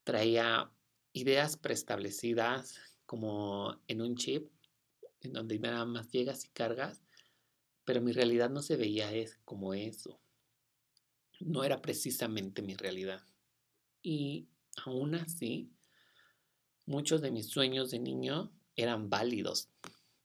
Traía 0.03 0.71
ideas 1.13 1.57
preestablecidas 1.57 2.79
como 3.05 3.81
en 3.87 4.01
un 4.01 4.15
chip, 4.15 4.51
en 5.21 5.33
donde 5.33 5.59
nada 5.59 5.85
más 5.85 6.11
llegas 6.11 6.45
y 6.45 6.49
cargas, 6.49 7.01
pero 7.83 8.01
mi 8.01 8.11
realidad 8.11 8.49
no 8.49 8.61
se 8.61 8.75
veía 8.75 9.13
es 9.13 9.39
como 9.45 9.73
eso. 9.73 10.19
No 11.39 11.63
era 11.63 11.81
precisamente 11.81 12.61
mi 12.61 12.75
realidad. 12.75 13.23
Y 14.01 14.47
aún 14.85 15.15
así, 15.15 15.71
muchos 16.85 17.21
de 17.21 17.31
mis 17.31 17.47
sueños 17.47 17.91
de 17.91 17.99
niño 17.99 18.51
eran 18.75 19.09
válidos. 19.09 19.69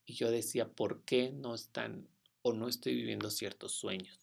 Y 0.05 0.15
yo 0.15 0.31
decía, 0.31 0.69
¿por 0.69 1.05
qué 1.05 1.33
no 1.33 1.55
están 1.55 2.09
o 2.43 2.53
no 2.53 2.69
estoy 2.69 2.95
viviendo 2.95 3.31
ciertos 3.31 3.73
sueños? 3.73 4.22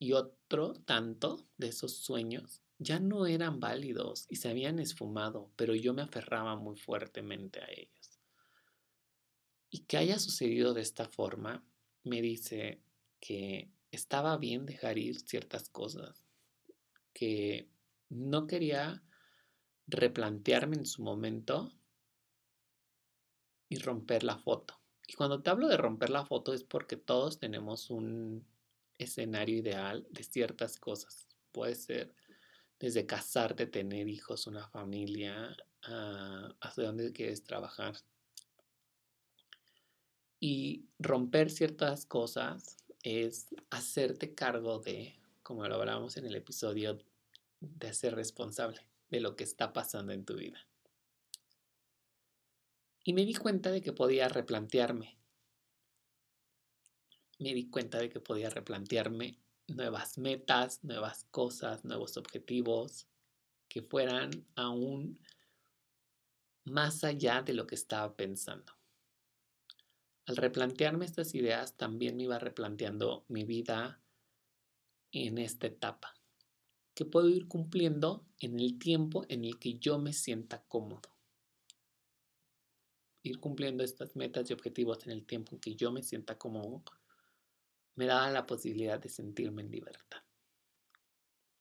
Y 0.00 0.14
otro 0.14 0.72
tanto 0.86 1.46
de 1.58 1.68
esos 1.68 1.98
sueños 1.98 2.62
ya 2.78 2.98
no 2.98 3.26
eran 3.26 3.60
válidos 3.60 4.26
y 4.30 4.36
se 4.36 4.48
habían 4.48 4.78
esfumado, 4.78 5.52
pero 5.54 5.74
yo 5.74 5.92
me 5.92 6.00
aferraba 6.00 6.56
muy 6.56 6.76
fuertemente 6.76 7.60
a 7.60 7.70
ellos. 7.70 8.18
Y 9.68 9.80
que 9.80 9.98
haya 9.98 10.18
sucedido 10.18 10.72
de 10.72 10.80
esta 10.80 11.06
forma 11.06 11.62
me 12.02 12.22
dice 12.22 12.80
que 13.20 13.70
estaba 13.92 14.38
bien 14.38 14.64
dejar 14.64 14.96
ir 14.96 15.20
ciertas 15.20 15.68
cosas, 15.68 16.24
que 17.12 17.68
no 18.08 18.46
quería 18.46 19.02
replantearme 19.86 20.76
en 20.76 20.86
su 20.86 21.02
momento 21.02 21.70
y 23.68 23.78
romper 23.78 24.24
la 24.24 24.38
foto. 24.38 24.80
Y 25.06 25.12
cuando 25.12 25.42
te 25.42 25.50
hablo 25.50 25.68
de 25.68 25.76
romper 25.76 26.08
la 26.08 26.24
foto 26.24 26.54
es 26.54 26.64
porque 26.64 26.96
todos 26.96 27.38
tenemos 27.38 27.90
un 27.90 28.46
escenario 29.02 29.56
ideal 29.56 30.06
de 30.10 30.22
ciertas 30.22 30.78
cosas. 30.78 31.26
Puede 31.52 31.74
ser 31.74 32.14
desde 32.78 33.06
casarte, 33.06 33.66
tener 33.66 34.08
hijos, 34.08 34.46
una 34.46 34.68
familia, 34.68 35.56
uh, 35.88 36.52
hasta 36.60 36.82
dónde 36.82 37.12
quieres 37.12 37.42
trabajar. 37.42 37.96
Y 40.38 40.86
romper 40.98 41.50
ciertas 41.50 42.06
cosas 42.06 42.76
es 43.02 43.48
hacerte 43.70 44.34
cargo 44.34 44.78
de, 44.78 45.18
como 45.42 45.66
lo 45.68 45.74
hablábamos 45.74 46.16
en 46.16 46.26
el 46.26 46.34
episodio, 46.34 46.98
de 47.60 47.92
ser 47.92 48.14
responsable 48.14 48.80
de 49.10 49.20
lo 49.20 49.36
que 49.36 49.44
está 49.44 49.72
pasando 49.72 50.12
en 50.12 50.24
tu 50.24 50.36
vida. 50.36 50.66
Y 53.04 53.12
me 53.12 53.24
di 53.24 53.34
cuenta 53.34 53.70
de 53.70 53.82
que 53.82 53.92
podía 53.92 54.28
replantearme 54.28 55.19
me 57.40 57.54
di 57.54 57.68
cuenta 57.70 57.98
de 57.98 58.10
que 58.10 58.20
podía 58.20 58.50
replantearme 58.50 59.38
nuevas 59.66 60.18
metas, 60.18 60.84
nuevas 60.84 61.24
cosas, 61.30 61.84
nuevos 61.84 62.16
objetivos 62.16 63.08
que 63.66 63.82
fueran 63.82 64.46
aún 64.56 65.18
más 66.64 67.02
allá 67.02 67.42
de 67.42 67.54
lo 67.54 67.66
que 67.66 67.76
estaba 67.76 68.14
pensando. 68.14 68.74
Al 70.26 70.36
replantearme 70.36 71.06
estas 71.06 71.34
ideas, 71.34 71.76
también 71.76 72.16
me 72.16 72.24
iba 72.24 72.38
replanteando 72.38 73.24
mi 73.28 73.44
vida 73.44 74.00
en 75.12 75.38
esta 75.38 75.66
etapa, 75.66 76.14
que 76.94 77.04
puedo 77.04 77.28
ir 77.30 77.48
cumpliendo 77.48 78.26
en 78.38 78.60
el 78.60 78.78
tiempo 78.78 79.24
en 79.28 79.44
el 79.44 79.58
que 79.58 79.78
yo 79.78 79.98
me 79.98 80.12
sienta 80.12 80.62
cómodo. 80.68 81.08
Ir 83.22 83.40
cumpliendo 83.40 83.82
estas 83.82 84.14
metas 84.14 84.50
y 84.50 84.52
objetivos 84.52 85.04
en 85.06 85.12
el 85.12 85.24
tiempo 85.24 85.54
en 85.54 85.60
que 85.60 85.74
yo 85.74 85.90
me 85.90 86.02
sienta 86.02 86.38
cómodo 86.38 86.84
me 87.96 88.06
daba 88.06 88.30
la 88.30 88.46
posibilidad 88.46 88.98
de 88.98 89.08
sentirme 89.08 89.62
en 89.62 89.70
libertad, 89.70 90.22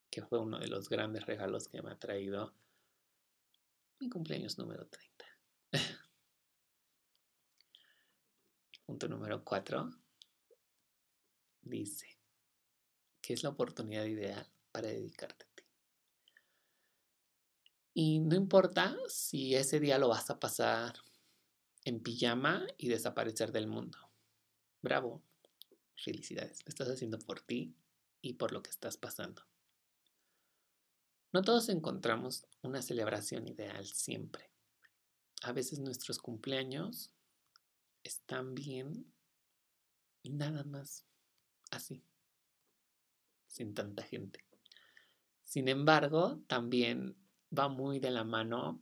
que 0.10 0.24
fue 0.24 0.40
uno 0.40 0.60
de 0.60 0.68
los 0.68 0.90
grandes 0.90 1.26
regalos 1.26 1.68
que 1.68 1.82
me 1.82 1.92
ha 1.92 2.00
traído 2.00 2.54
mi 4.00 4.10
cumpleaños 4.10 4.58
número 4.58 4.88
30. 4.88 5.26
Punto 8.86 9.08
número 9.08 9.44
4 9.44 9.92
dice, 11.62 12.18
¿qué 13.22 13.34
es 13.34 13.44
la 13.44 13.50
oportunidad 13.50 14.06
ideal 14.06 14.48
para 14.72 14.88
dedicarte 14.88 15.46
a 15.46 15.56
ti? 15.56 15.64
Y 17.94 18.20
no 18.20 18.36
importa 18.36 18.98
si 19.08 19.56
ese 19.56 19.80
día 19.80 20.00
lo 20.00 20.08
vas 20.10 20.30
a 20.30 20.40
pasar 20.40 20.96
en 21.84 22.02
pijama 22.02 22.66
y 22.78 22.88
desaparecer 22.88 23.52
del 23.52 23.68
mundo. 23.68 23.98
Bravo, 24.82 25.22
felicidades, 26.04 26.64
lo 26.66 26.70
estás 26.70 26.90
haciendo 26.90 27.20
por 27.20 27.42
ti 27.42 27.76
y 28.22 28.34
por 28.34 28.52
lo 28.52 28.62
que 28.62 28.70
estás 28.70 28.98
pasando. 28.98 29.44
No 31.32 31.42
todos 31.42 31.70
encontramos 31.70 32.46
una 32.64 32.82
celebración 32.82 33.48
ideal 33.48 33.86
siempre. 33.86 34.50
A 35.44 35.52
veces 35.52 35.80
nuestros 35.80 36.20
cumpleaños 36.20 37.12
están 38.04 38.56
bien 38.56 39.06
nada 40.24 40.64
más 40.64 41.06
así, 41.72 42.04
sin 43.48 43.74
tanta 43.74 44.04
gente. 44.04 44.44
Sin 45.44 45.68
embargo, 45.68 46.42
también 46.48 47.16
va 47.58 47.68
muy 47.68 48.00
de 48.00 48.12
la 48.12 48.24
mano 48.24 48.82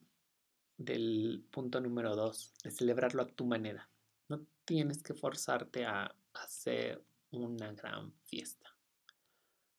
del 0.78 1.46
punto 1.52 1.80
número 1.80 2.16
dos, 2.16 2.54
de 2.64 2.72
celebrarlo 2.72 3.24
a 3.24 3.28
tu 3.28 3.46
manera. 3.46 3.90
No 4.28 4.46
tienes 4.66 5.02
que 5.02 5.14
forzarte 5.14 5.86
a 5.86 6.16
hacer 6.34 7.04
una 7.32 7.72
gran 7.74 8.14
fiesta 8.24 8.76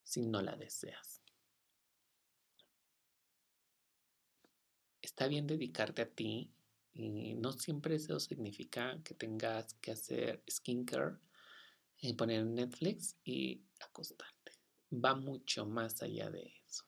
si 0.02 0.26
no 0.26 0.40
la 0.40 0.56
deseas. 0.56 1.22
Está 5.02 5.28
bien 5.28 5.46
dedicarte 5.46 6.02
a 6.02 6.08
ti 6.08 6.50
y 6.94 7.34
no 7.34 7.52
siempre 7.52 7.96
eso 7.96 8.18
significa 8.18 9.00
que 9.02 9.14
tengas 9.14 9.74
que 9.74 9.92
hacer 9.92 10.42
skincare, 10.48 11.18
y 12.00 12.10
eh, 12.10 12.14
poner 12.14 12.46
Netflix 12.46 13.16
y 13.24 13.62
acostarte. 13.80 14.52
Va 14.92 15.14
mucho 15.14 15.66
más 15.66 16.02
allá 16.02 16.30
de 16.30 16.52
eso. 16.66 16.84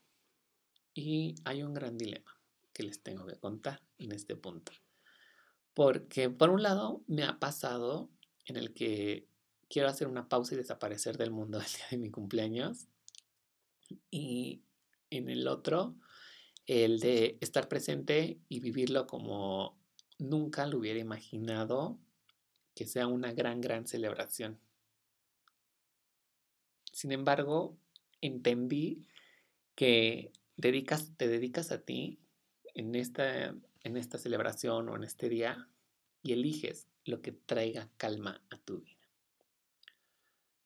Y 0.94 1.34
hay 1.44 1.62
un 1.62 1.74
gran 1.74 1.98
dilema 1.98 2.40
que 2.72 2.82
les 2.82 3.02
tengo 3.02 3.26
que 3.26 3.36
contar 3.36 3.82
en 3.98 4.12
este 4.12 4.36
punto. 4.36 4.72
Porque 5.74 6.30
por 6.30 6.50
un 6.50 6.62
lado 6.62 7.02
me 7.06 7.24
ha 7.24 7.38
pasado 7.38 8.10
en 8.46 8.56
el 8.56 8.72
que 8.72 9.28
quiero 9.70 9.88
hacer 9.88 10.08
una 10.08 10.28
pausa 10.28 10.54
y 10.54 10.58
desaparecer 10.58 11.16
del 11.16 11.30
mundo 11.30 11.58
el 11.58 11.64
día 11.64 11.86
de 11.90 11.96
mi 11.96 12.10
cumpleaños. 12.10 12.88
Y 14.10 14.62
en 15.08 15.30
el 15.30 15.48
otro, 15.48 15.96
el 16.66 17.00
de 17.00 17.38
estar 17.40 17.68
presente 17.68 18.38
y 18.48 18.60
vivirlo 18.60 19.06
como 19.06 19.78
nunca 20.18 20.66
lo 20.66 20.78
hubiera 20.78 20.98
imaginado 20.98 21.98
que 22.74 22.86
sea 22.86 23.06
una 23.06 23.32
gran, 23.32 23.60
gran 23.60 23.86
celebración. 23.86 24.60
Sin 26.92 27.12
embargo, 27.12 27.76
entendí 28.20 29.06
que 29.74 30.32
te 30.56 31.28
dedicas 31.28 31.72
a 31.72 31.80
ti 31.80 32.18
en 32.74 32.94
esta, 32.94 33.54
en 33.82 33.96
esta 33.96 34.18
celebración 34.18 34.88
o 34.88 34.96
en 34.96 35.04
este 35.04 35.28
día 35.28 35.68
y 36.22 36.32
eliges 36.32 36.86
lo 37.04 37.22
que 37.22 37.32
traiga 37.32 37.88
calma 37.96 38.42
a 38.50 38.58
tu 38.58 38.80
vida. 38.80 38.99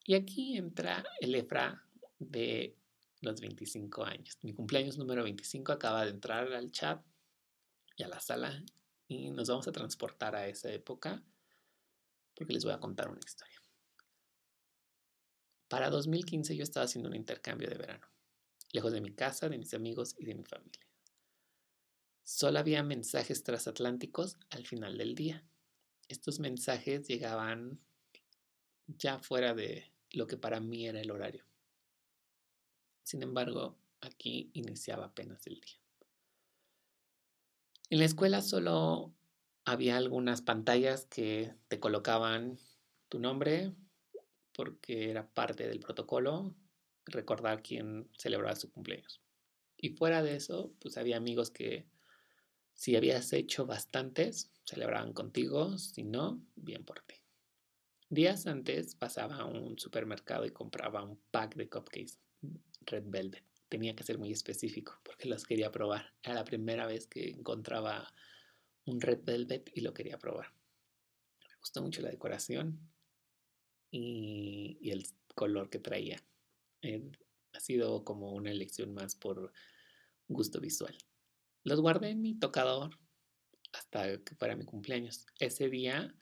Y 0.04 0.14
aquí 0.14 0.58
entra 0.58 1.02
el 1.18 1.34
EFRA 1.34 1.82
de 2.18 2.76
los 3.22 3.40
25 3.40 4.04
años. 4.04 4.38
Mi 4.42 4.52
cumpleaños 4.52 4.98
número 4.98 5.24
25 5.24 5.72
acaba 5.72 6.04
de 6.04 6.10
entrar 6.10 6.52
al 6.52 6.70
chat 6.70 7.02
y 7.96 8.02
a 8.02 8.08
la 8.08 8.20
sala 8.20 8.62
y 9.08 9.30
nos 9.30 9.48
vamos 9.48 9.66
a 9.66 9.72
transportar 9.72 10.36
a 10.36 10.46
esa 10.46 10.70
época 10.70 11.22
porque 12.34 12.52
les 12.52 12.64
voy 12.64 12.74
a 12.74 12.80
contar 12.80 13.08
una 13.08 13.20
historia. 13.24 13.62
Para 15.68 15.88
2015 15.88 16.54
yo 16.54 16.62
estaba 16.62 16.84
haciendo 16.84 17.08
un 17.08 17.16
intercambio 17.16 17.68
de 17.68 17.78
verano, 17.78 18.06
lejos 18.72 18.92
de 18.92 19.00
mi 19.00 19.12
casa, 19.12 19.48
de 19.48 19.56
mis 19.56 19.72
amigos 19.72 20.14
y 20.18 20.26
de 20.26 20.34
mi 20.34 20.44
familia. 20.44 20.86
Solo 22.24 22.58
había 22.58 22.82
mensajes 22.82 23.42
transatlánticos 23.42 24.36
al 24.50 24.66
final 24.66 24.98
del 24.98 25.14
día. 25.14 25.44
Estos 26.08 26.40
mensajes 26.40 27.08
llegaban 27.08 27.80
ya 28.86 29.18
fuera 29.18 29.54
de 29.54 29.93
lo 30.14 30.27
que 30.27 30.37
para 30.37 30.61
mí 30.61 30.87
era 30.87 31.00
el 31.00 31.11
horario. 31.11 31.44
Sin 33.03 33.22
embargo, 33.22 33.77
aquí 34.00 34.50
iniciaba 34.55 35.07
apenas 35.07 35.46
el 35.46 35.61
día. 35.61 35.81
En 37.90 37.98
la 37.98 38.07
escuela 38.07 38.42
solo 38.42 39.12
había 39.64 39.96
algunas 39.96 40.42
pantallas 40.42 41.07
que 41.07 41.55
te 41.68 41.81
colocaban 41.81 42.59
tu 43.09 43.18
nombre 43.18 43.72
porque 44.53 45.11
era 45.11 45.29
parte 45.29 45.68
del 45.68 45.81
protocolo 45.81 46.55
recordar 47.07 47.62
quién 47.62 48.09
celebraba 48.16 48.57
su 48.57 48.70
cumpleaños. 48.70 49.20
Y 49.77 49.90
fuera 49.90 50.22
de 50.22 50.37
eso, 50.37 50.72
pues 50.81 50.96
había 50.96 51.16
amigos 51.16 51.50
que 51.50 51.87
si 52.72 52.96
habías 52.96 53.33
hecho 53.33 53.66
bastantes, 53.66 54.50
celebraban 54.64 55.12
contigo, 55.12 55.79
si 55.79 56.03
no, 56.03 56.40
bien 56.57 56.85
por 56.85 57.00
ti. 57.00 57.16
Días 58.14 58.46
antes 58.46 58.94
pasaba 58.94 59.38
a 59.38 59.44
un 59.44 59.77
supermercado 59.77 60.46
y 60.46 60.53
compraba 60.53 61.03
un 61.03 61.18
pack 61.33 61.57
de 61.57 61.68
cupcakes 61.68 62.20
Red 62.83 63.07
Velvet. 63.09 63.42
Tenía 63.68 63.96
que 63.96 64.05
ser 64.05 64.18
muy 64.18 64.31
específico 64.31 65.00
porque 65.03 65.29
los 65.29 65.42
quería 65.42 65.72
probar. 65.72 66.14
Era 66.22 66.35
la 66.35 66.44
primera 66.44 66.87
vez 66.87 67.09
que 67.09 67.31
encontraba 67.31 68.14
un 68.85 69.00
Red 69.00 69.24
Velvet 69.24 69.68
y 69.74 69.81
lo 69.81 69.92
quería 69.92 70.16
probar. 70.16 70.53
Me 71.48 71.57
gustó 71.59 71.83
mucho 71.83 72.03
la 72.03 72.11
decoración 72.11 72.88
y, 73.90 74.79
el 74.88 75.09
color 75.35 75.68
que 75.68 75.81
traía. 75.81 76.22
Eh, 76.83 77.11
ha 77.53 77.59
sido 77.59 78.05
como 78.05 78.31
una 78.31 78.53
elección 78.53 78.94
más 78.94 79.16
por 79.16 79.53
gusto 80.29 80.61
visual. 80.61 80.96
Los 81.64 81.81
guardé 81.81 82.11
en 82.11 82.22
mi 82.22 82.38
tocador 82.38 82.96
hasta 83.72 84.22
que 84.22 84.37
fuera 84.37 84.55
mi 84.55 84.64
cumpleaños. 84.64 85.27
Ese 85.40 85.68
día 85.68 86.14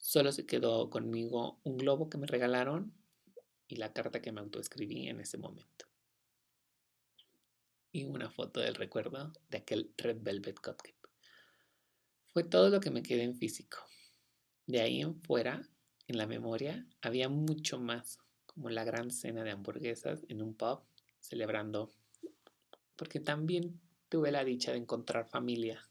Solo 0.00 0.32
se 0.32 0.46
quedó 0.46 0.88
conmigo 0.88 1.60
un 1.62 1.76
globo 1.76 2.08
que 2.08 2.16
me 2.16 2.26
regalaron 2.26 2.94
y 3.68 3.76
la 3.76 3.92
carta 3.92 4.22
que 4.22 4.32
me 4.32 4.40
autoescribí 4.40 5.08
en 5.08 5.20
ese 5.20 5.36
momento. 5.36 5.86
Y 7.92 8.04
una 8.04 8.30
foto 8.30 8.60
del 8.60 8.76
recuerdo 8.76 9.34
de 9.50 9.58
aquel 9.58 9.92
Red 9.98 10.22
Velvet 10.22 10.58
Cupcake. 10.58 10.96
Fue 12.28 12.44
todo 12.44 12.70
lo 12.70 12.80
que 12.80 12.90
me 12.90 13.02
quedé 13.02 13.24
en 13.24 13.36
físico. 13.36 13.78
De 14.66 14.80
ahí 14.80 15.02
en 15.02 15.20
fuera, 15.20 15.68
en 16.06 16.16
la 16.16 16.26
memoria, 16.26 16.86
había 17.02 17.28
mucho 17.28 17.78
más, 17.78 18.18
como 18.46 18.70
la 18.70 18.84
gran 18.84 19.10
cena 19.10 19.44
de 19.44 19.50
hamburguesas 19.50 20.24
en 20.28 20.40
un 20.40 20.54
pub, 20.54 20.80
celebrando, 21.18 21.92
porque 22.96 23.20
también 23.20 23.78
tuve 24.08 24.32
la 24.32 24.44
dicha 24.44 24.72
de 24.72 24.78
encontrar 24.78 25.28
familia 25.28 25.86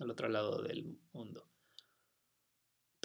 al 0.00 0.10
otro 0.10 0.30
lado 0.30 0.62
del 0.62 0.98
mundo 1.12 1.50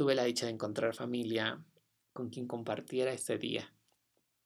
tuve 0.01 0.15
la 0.15 0.23
dicha 0.23 0.47
de 0.47 0.53
encontrar 0.53 0.95
familia 0.95 1.63
con 2.11 2.31
quien 2.31 2.47
compartiera 2.47 3.13
ese 3.13 3.37
día. 3.37 3.71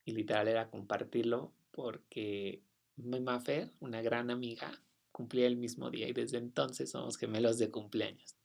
Y 0.04 0.12
literal 0.12 0.48
era 0.48 0.68
compartirlo 0.68 1.54
porque 1.70 2.62
mi 2.96 3.20
Mafer, 3.20 3.72
una 3.80 4.02
gran 4.02 4.30
amiga, 4.30 4.82
cumplía 5.12 5.46
el 5.46 5.56
mismo 5.56 5.90
día 5.90 6.08
y 6.08 6.12
desde 6.12 6.36
entonces 6.36 6.90
somos 6.90 7.16
gemelos 7.16 7.56
de 7.56 7.70
cumpleaños, 7.70 8.36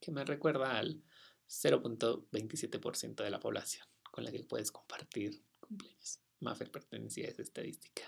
que 0.00 0.10
me 0.10 0.24
recuerda 0.24 0.76
al 0.76 1.00
0.27% 1.46 3.22
de 3.22 3.30
la 3.30 3.38
población 3.38 3.86
con 4.10 4.24
la 4.24 4.32
que 4.32 4.42
puedes 4.42 4.72
compartir 4.72 5.40
cumpleaños. 5.60 6.18
Mafer 6.40 6.72
pertenecía 6.72 7.28
a 7.28 7.30
esa 7.30 7.42
estadística 7.42 8.02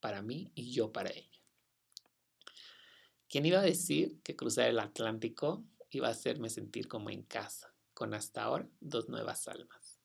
para 0.00 0.22
mí 0.22 0.50
y 0.54 0.72
yo 0.72 0.92
para 0.92 1.10
ella. 1.10 1.42
¿Quién 3.28 3.44
iba 3.44 3.58
a 3.58 3.62
decir 3.62 4.22
que 4.22 4.34
cruzar 4.34 4.70
el 4.70 4.78
Atlántico 4.78 5.62
iba 5.98 6.08
a 6.08 6.12
hacerme 6.12 6.48
sentir 6.50 6.88
como 6.88 7.10
en 7.10 7.22
casa, 7.22 7.74
con 7.94 8.14
hasta 8.14 8.42
ahora 8.42 8.68
dos 8.80 9.08
nuevas 9.08 9.48
almas. 9.48 10.00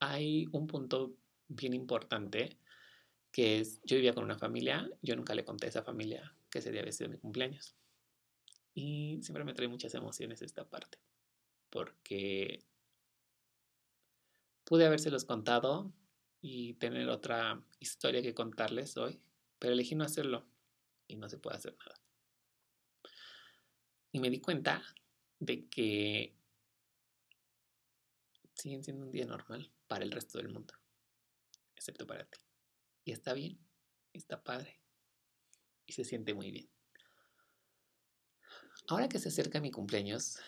hay 0.00 0.46
un 0.52 0.66
punto 0.66 1.16
bien 1.48 1.74
importante 1.74 2.58
que 3.32 3.60
es, 3.60 3.80
yo 3.84 3.96
vivía 3.96 4.14
con 4.14 4.24
una 4.24 4.38
familia, 4.38 4.88
yo 5.02 5.16
nunca 5.16 5.34
le 5.34 5.44
conté 5.44 5.66
a 5.66 5.68
esa 5.70 5.82
familia 5.82 6.34
que 6.50 6.60
ese 6.60 6.70
día 6.70 6.80
había 6.80 6.92
sido 6.92 7.10
mi 7.10 7.18
cumpleaños. 7.18 7.76
Y 8.74 9.18
siempre 9.22 9.44
me 9.44 9.54
trae 9.54 9.68
muchas 9.68 9.94
emociones 9.94 10.40
esta 10.40 10.68
parte, 10.68 10.98
porque 11.70 12.64
pude 14.64 14.86
habérselos 14.86 15.24
contado 15.24 15.92
y 16.40 16.74
tener 16.74 17.08
otra 17.08 17.62
historia 17.80 18.22
que 18.22 18.34
contarles 18.34 18.96
hoy, 18.96 19.20
pero 19.58 19.72
elegí 19.72 19.94
no 19.94 20.04
hacerlo 20.04 20.46
y 21.06 21.16
no 21.16 21.28
se 21.28 21.38
puede 21.38 21.56
hacer 21.56 21.76
nada. 21.76 22.07
Y 24.12 24.20
me 24.20 24.30
di 24.30 24.40
cuenta 24.40 24.82
de 25.38 25.68
que 25.68 26.34
siguen 28.54 28.82
siendo 28.82 29.04
un 29.04 29.12
día 29.12 29.26
normal 29.26 29.70
para 29.86 30.04
el 30.04 30.10
resto 30.10 30.38
del 30.38 30.48
mundo, 30.48 30.74
excepto 31.76 32.06
para 32.06 32.24
ti. 32.24 32.38
Y 33.04 33.12
está 33.12 33.32
bien, 33.32 33.58
está 34.12 34.42
padre 34.42 34.80
y 35.86 35.92
se 35.92 36.04
siente 36.04 36.34
muy 36.34 36.50
bien. 36.50 36.68
Ahora 38.88 39.08
que 39.08 39.18
se 39.18 39.28
acerca 39.28 39.60
mi 39.60 39.70
cumpleaños, 39.70 40.38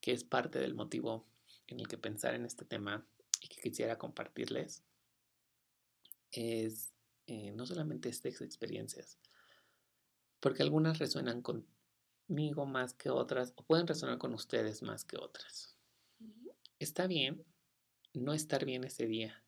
que 0.00 0.12
es 0.12 0.24
parte 0.24 0.58
del 0.58 0.74
motivo 0.74 1.26
en 1.66 1.80
el 1.80 1.88
que 1.88 1.98
pensar 1.98 2.34
en 2.34 2.44
este 2.44 2.64
tema 2.64 3.06
y 3.40 3.48
que 3.48 3.60
quisiera 3.60 3.98
compartirles, 3.98 4.82
es 6.30 6.92
eh, 7.26 7.52
no 7.52 7.66
solamente 7.66 8.08
estas 8.08 8.40
experiencias, 8.40 9.18
porque 10.40 10.62
algunas 10.62 10.98
resuenan 10.98 11.42
conmigo 12.26 12.66
más 12.66 12.94
que 12.94 13.10
otras, 13.10 13.52
o 13.56 13.64
pueden 13.64 13.86
resonar 13.86 14.18
con 14.18 14.34
ustedes 14.34 14.82
más 14.82 15.04
que 15.04 15.16
otras. 15.16 15.76
Está 16.78 17.06
bien 17.06 17.44
no 18.12 18.32
estar 18.32 18.64
bien 18.64 18.84
ese 18.84 19.06
día, 19.06 19.44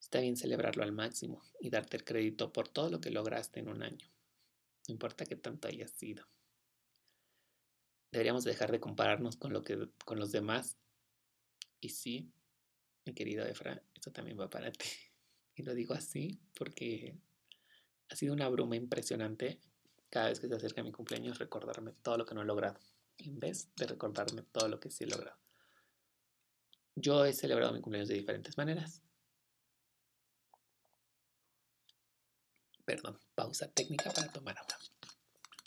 está 0.00 0.20
bien 0.20 0.36
celebrarlo 0.36 0.82
al 0.82 0.92
máximo 0.92 1.42
y 1.60 1.68
darte 1.68 1.98
el 1.98 2.04
crédito 2.04 2.52
por 2.52 2.68
todo 2.68 2.90
lo 2.90 3.00
que 3.00 3.10
lograste 3.10 3.60
en 3.60 3.68
un 3.68 3.82
año, 3.82 4.08
no 4.88 4.92
importa 4.92 5.26
qué 5.26 5.36
tanto 5.36 5.68
haya 5.68 5.86
sido. 5.86 6.26
Deberíamos 8.10 8.44
dejar 8.44 8.72
de 8.72 8.80
compararnos 8.80 9.36
con, 9.36 9.52
lo 9.52 9.62
que, 9.62 9.88
con 10.04 10.18
los 10.18 10.32
demás. 10.32 10.76
Y 11.80 11.88
sí, 11.88 12.30
mi 13.06 13.14
querido 13.14 13.46
Efra, 13.46 13.82
esto 13.94 14.12
también 14.12 14.38
va 14.38 14.50
para 14.50 14.70
ti. 14.70 14.86
Y 15.54 15.62
lo 15.62 15.74
digo 15.74 15.94
así 15.94 16.40
porque 16.54 17.14
ha 18.08 18.16
sido 18.16 18.32
una 18.32 18.48
bruma 18.48 18.76
impresionante 18.76 19.60
cada 20.12 20.28
vez 20.28 20.38
que 20.38 20.46
se 20.46 20.54
acerca 20.54 20.82
mi 20.82 20.92
cumpleaños 20.92 21.38
recordarme 21.38 21.92
todo 22.02 22.18
lo 22.18 22.26
que 22.26 22.34
no 22.34 22.42
he 22.42 22.44
logrado, 22.44 22.78
en 23.16 23.40
vez 23.40 23.74
de 23.76 23.86
recordarme 23.86 24.42
todo 24.42 24.68
lo 24.68 24.78
que 24.78 24.90
sí 24.90 25.04
he 25.04 25.06
logrado. 25.06 25.38
Yo 26.94 27.24
he 27.24 27.32
celebrado 27.32 27.72
mi 27.72 27.80
cumpleaños 27.80 28.10
de 28.10 28.16
diferentes 28.16 28.58
maneras. 28.58 29.00
Perdón, 32.84 33.18
pausa 33.34 33.70
técnica 33.70 34.12
para 34.12 34.30
tomar 34.30 34.58
agua, 34.58 34.76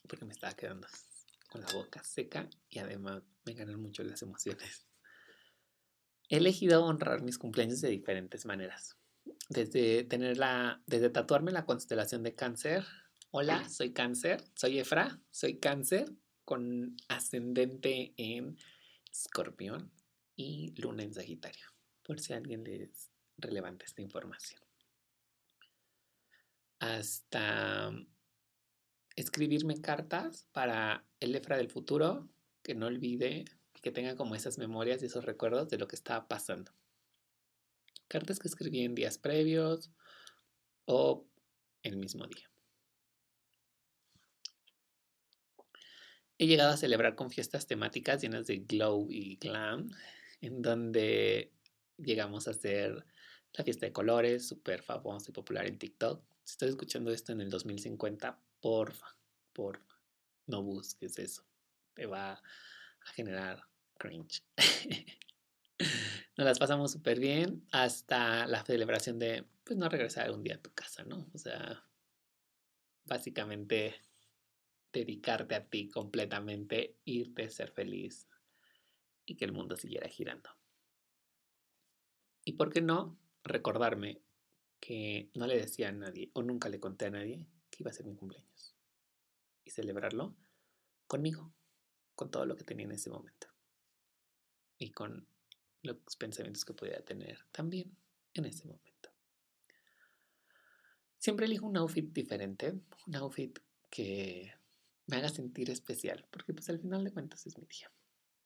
porque 0.08 0.26
me 0.26 0.34
estaba 0.34 0.54
quedando 0.54 0.88
con 1.50 1.62
la 1.62 1.74
boca 1.74 2.04
seca 2.04 2.48
y 2.70 2.78
además 2.78 3.24
me 3.46 3.56
ganan 3.56 3.82
mucho 3.82 4.04
las 4.04 4.22
emociones. 4.22 4.86
He 6.30 6.38
elegido 6.38 6.86
honrar 6.86 7.24
mis 7.24 7.40
cumpleaños 7.40 7.82
de 7.82 7.90
diferentes 7.90 8.46
maneras 8.46 8.96
desde 9.50 10.04
tener 10.04 10.38
la, 10.38 10.82
desde 10.88 11.10
tatuarme 11.10 11.52
la 11.52 11.66
constelación 11.66 12.24
de 12.24 12.36
cáncer. 12.36 12.86
Hola, 13.38 13.68
soy 13.68 13.92
cáncer, 13.92 14.42
soy 14.56 14.80
Efra, 14.80 15.20
soy 15.30 15.60
cáncer 15.60 16.06
con 16.46 16.96
ascendente 17.10 18.14
en 18.16 18.58
escorpión 19.12 19.92
y 20.38 20.74
luna 20.78 21.04
en 21.04 21.14
Sagitario, 21.14 21.66
por 22.02 22.22
si 22.22 22.32
a 22.32 22.38
alguien 22.38 22.64
le 22.64 22.84
es 22.84 23.12
relevante 23.36 23.84
esta 23.84 24.02
información. 24.02 24.62
Hasta 26.80 27.92
escribirme 29.18 29.82
cartas 29.82 30.48
para 30.54 31.06
el 31.20 31.36
Efra 31.36 31.58
del 31.58 31.70
futuro, 31.70 32.30
que 32.64 32.74
no 32.74 32.86
olvide, 32.86 33.44
que 33.82 33.92
tenga 33.92 34.16
como 34.16 34.36
esas 34.36 34.58
memorias 34.60 35.04
y 35.04 35.08
esos 35.08 35.26
recuerdos 35.26 35.68
de 35.68 35.78
lo 35.78 35.90
que 35.90 35.98
estaba 35.98 36.30
pasando 36.30 36.72
cartas 38.08 38.40
que 38.40 38.48
escribí 38.48 38.86
en 38.86 38.96
días 38.96 39.18
previos 39.18 39.92
o 40.86 41.28
el 41.84 41.98
mismo 41.98 42.28
día. 42.28 42.50
He 46.38 46.48
llegado 46.48 46.72
a 46.72 46.78
celebrar 46.78 47.16
con 47.16 47.32
fiestas 47.32 47.66
temáticas 47.66 48.22
llenas 48.22 48.46
de 48.48 48.58
glow 48.58 49.08
y 49.10 49.38
glam, 49.38 49.90
en 50.42 50.62
donde 50.62 51.54
llegamos 51.98 52.48
a 52.48 52.52
hacer 52.52 53.06
la 53.54 53.64
fiesta 53.64 53.86
de 53.86 53.94
colores, 53.94 54.48
súper 54.48 54.82
famosa 54.82 55.32
y 55.32 55.34
popular 55.34 55.66
en 55.66 55.80
TikTok. 55.80 56.22
Si 56.44 56.52
estás 56.52 56.70
escuchando 56.70 57.12
esto 57.12 57.32
en 57.32 57.40
el 57.40 57.50
2050, 57.50 58.38
porfa, 58.60 59.18
porfa, 59.54 60.00
no 60.48 60.62
busques 60.62 61.18
eso. 61.20 61.44
Te 61.94 62.06
va 62.06 62.34
a 62.34 62.42
generar 63.14 63.64
cringe. 63.98 64.44
Nos 66.38 66.46
las 66.46 66.60
pasamos 66.60 66.92
súper 66.92 67.20
bien 67.20 67.66
hasta 67.72 68.46
la 68.46 68.66
celebración 68.66 69.20
de, 69.20 69.46
pues, 69.64 69.78
no 69.78 69.88
regresar 69.88 70.32
un 70.32 70.44
día 70.44 70.56
a 70.56 70.62
tu 70.62 70.74
casa, 70.74 71.06
¿no? 71.06 71.30
O 71.34 71.38
sea, 71.38 71.86
básicamente 73.06 73.96
dedicarte 75.00 75.56
a 75.56 75.66
ti 75.66 75.90
completamente, 75.90 76.96
irte, 77.04 77.50
ser 77.50 77.72
feliz 77.72 78.28
y 79.26 79.36
que 79.36 79.44
el 79.44 79.52
mundo 79.52 79.76
siguiera 79.76 80.08
girando. 80.08 80.50
Y 82.46 82.54
por 82.54 82.72
qué 82.72 82.82
no 82.82 83.18
recordarme 83.44 84.22
que 84.80 85.30
no 85.34 85.48
le 85.48 85.58
decía 85.58 85.90
a 85.90 85.92
nadie 85.92 86.32
o 86.34 86.44
nunca 86.44 86.70
le 86.70 86.80
conté 86.80 87.06
a 87.06 87.12
nadie 87.12 87.48
que 87.70 87.84
iba 87.84 87.92
a 87.92 87.94
ser 87.94 88.06
mi 88.06 88.16
cumpleaños 88.16 88.76
y 89.66 89.72
celebrarlo 89.72 90.36
conmigo, 91.08 91.54
con 92.16 92.32
todo 92.32 92.46
lo 92.46 92.56
que 92.56 92.64
tenía 92.64 92.86
en 92.86 92.94
ese 92.94 93.10
momento 93.10 93.48
y 94.78 94.92
con 94.92 95.28
los 95.82 95.98
pensamientos 96.18 96.64
que 96.64 96.74
podía 96.74 97.04
tener 97.04 97.40
también 97.52 97.98
en 98.34 98.46
ese 98.46 98.66
momento. 98.66 99.10
Siempre 101.18 101.48
elijo 101.48 101.66
un 101.66 101.78
outfit 101.78 102.06
diferente, 102.14 102.74
un 103.08 103.16
outfit 103.16 103.60
que 103.90 104.54
me 105.08 105.18
haga 105.18 105.30
sentir 105.30 105.70
especial, 105.70 106.28
porque 106.32 106.54
pues 106.54 106.70
al 106.70 106.80
final 106.80 107.04
de 107.04 107.12
cuentas 107.12 107.46
es 107.46 107.58
mi 107.58 107.66
día. 107.66 107.92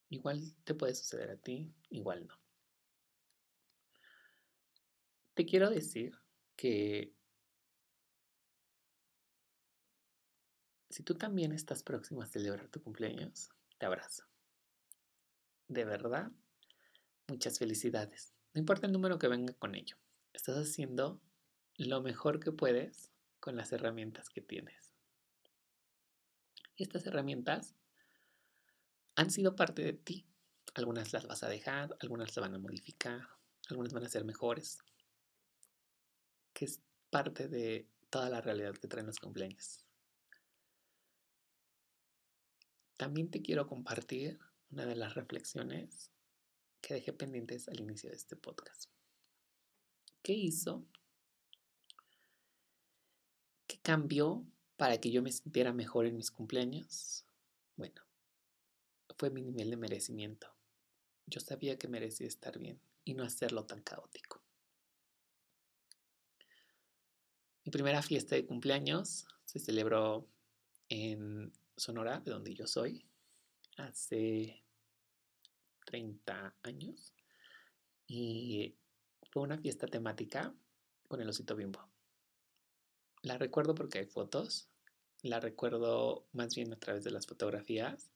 Igual 0.09 0.55
te 0.63 0.73
puede 0.75 0.95
suceder 0.95 1.29
a 1.31 1.37
ti, 1.37 1.73
igual 1.89 2.27
no. 2.27 2.39
Te 5.33 5.45
quiero 5.45 5.69
decir 5.69 6.17
que 6.55 7.13
si 10.89 11.03
tú 11.03 11.15
también 11.15 11.53
estás 11.53 11.83
próximo 11.83 12.21
a 12.21 12.25
celebrar 12.25 12.67
tu 12.67 12.81
cumpleaños, 12.81 13.49
te 13.77 13.85
abrazo. 13.85 14.25
De 15.67 15.85
verdad, 15.85 16.31
Muchas 17.29 17.59
felicidades. 17.59 18.33
No 18.55 18.59
importa 18.59 18.87
el 18.87 18.91
número 18.91 19.19
que 19.19 19.27
venga 19.27 19.53
con 19.53 19.75
ello. 19.75 19.97
Estás 20.33 20.57
haciendo 20.57 21.21
lo 21.75 22.01
mejor 22.01 22.39
que 22.39 22.51
puedes 22.51 23.11
con 23.39 23.55
las 23.55 23.71
herramientas 23.71 24.29
que 24.31 24.41
tienes. 24.41 24.88
Estas 26.79 27.05
herramientas 27.05 27.75
han 29.15 29.29
sido 29.29 29.55
parte 29.55 29.83
de 29.83 29.93
ti. 29.93 30.25
Algunas 30.73 31.11
las 31.11 31.27
vas 31.27 31.43
a 31.43 31.49
dejar, 31.49 31.95
algunas 31.99 32.31
se 32.31 32.39
van 32.39 32.55
a 32.55 32.59
modificar, 32.59 33.27
algunas 33.69 33.91
van 33.91 34.05
a 34.05 34.09
ser 34.09 34.23
mejores. 34.23 34.79
Que 36.53 36.65
es 36.65 36.81
parte 37.09 37.49
de 37.49 37.85
toda 38.09 38.29
la 38.29 38.39
realidad 38.39 38.75
que 38.75 38.87
traen 38.87 39.07
los 39.07 39.19
cumpleaños. 39.19 39.83
También 42.95 43.29
te 43.29 43.41
quiero 43.41 43.67
compartir 43.67 44.39
una 44.71 44.85
de 44.85 44.95
las 44.95 45.15
reflexiones 45.15 46.11
que 46.79 46.93
dejé 46.93 47.11
pendientes 47.11 47.67
al 47.67 47.81
inicio 47.81 48.09
de 48.09 48.15
este 48.15 48.37
podcast. 48.37 48.89
¿Qué 50.21 50.31
hizo? 50.31 50.85
¿Qué 53.67 53.79
cambió 53.81 54.45
para 54.79 55.01
que 55.01 55.11
yo 55.11 55.21
me 55.21 55.33
sintiera 55.33 55.73
mejor 55.73 56.05
en 56.05 56.15
mis 56.15 56.31
cumpleaños? 56.31 57.25
Bueno, 57.75 58.01
fue 59.17 59.29
mi 59.29 59.41
nivel 59.41 59.71
de 59.71 59.75
merecimiento. 59.75 60.47
Yo 61.25 61.41
sabía 61.41 61.77
que 61.77 61.89
merecía 61.89 62.27
estar 62.27 62.57
bien 62.57 62.79
y 63.03 63.13
no 63.13 63.25
hacerlo 63.25 63.65
tan 63.65 63.81
caótico. 63.81 64.41
Mi 67.65 67.71
primera 67.71 68.01
fiesta 68.01 68.35
de 68.35 68.45
cumpleaños 68.45 69.27
se 69.43 69.59
celebró 69.59 70.25
en 70.87 71.51
Sonora, 71.75 72.21
de 72.21 72.31
donde 72.31 72.53
yo 72.53 72.65
soy, 72.65 73.05
hace 73.75 74.63
30 75.87 76.55
años 76.63 77.13
y 78.07 78.77
fue 79.29 79.43
una 79.43 79.57
fiesta 79.57 79.87
temática 79.87 80.55
con 81.09 81.19
el 81.19 81.27
osito 81.27 81.57
bimbo. 81.57 81.88
La 83.21 83.38
recuerdo 83.38 83.75
porque 83.75 83.99
hay 83.99 84.05
fotos, 84.05 84.69
la 85.21 85.39
recuerdo 85.39 86.27
más 86.32 86.55
bien 86.55 86.71
a 86.73 86.79
través 86.79 87.03
de 87.03 87.12
las 87.12 87.27
fotografías. 87.27 88.12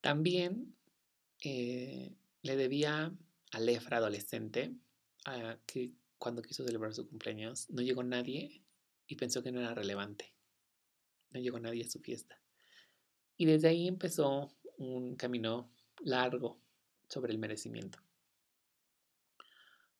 También 0.00 0.76
eh, 1.44 2.16
le 2.42 2.56
debía 2.56 3.12
a 3.52 3.60
Lefra 3.60 3.98
adolescente 3.98 4.74
que 5.66 5.92
cuando 6.18 6.42
quiso 6.42 6.64
celebrar 6.64 6.94
su 6.94 7.08
cumpleaños 7.08 7.68
no 7.70 7.82
llegó 7.82 8.02
nadie 8.02 8.62
y 9.06 9.16
pensó 9.16 9.42
que 9.42 9.52
no 9.52 9.60
era 9.60 9.74
relevante. 9.74 10.34
No 11.30 11.40
llegó 11.40 11.60
nadie 11.60 11.84
a 11.84 11.88
su 11.88 12.00
fiesta. 12.00 12.40
Y 13.36 13.46
desde 13.46 13.68
ahí 13.68 13.86
empezó 13.86 14.52
un 14.78 15.14
camino 15.16 15.70
largo 16.00 16.60
sobre 17.08 17.32
el 17.32 17.38
merecimiento. 17.38 17.98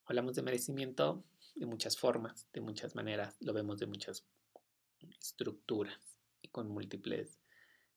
Hablamos 0.04 0.34
de 0.34 0.42
merecimiento 0.42 1.24
de 1.54 1.66
muchas 1.66 1.96
formas, 1.98 2.48
de 2.52 2.60
muchas 2.60 2.94
maneras, 2.94 3.36
lo 3.40 3.52
vemos 3.52 3.78
de 3.78 3.86
muchas 3.86 4.24
estructuras 5.20 6.18
y 6.42 6.48
con 6.48 6.68
múltiples 6.68 7.38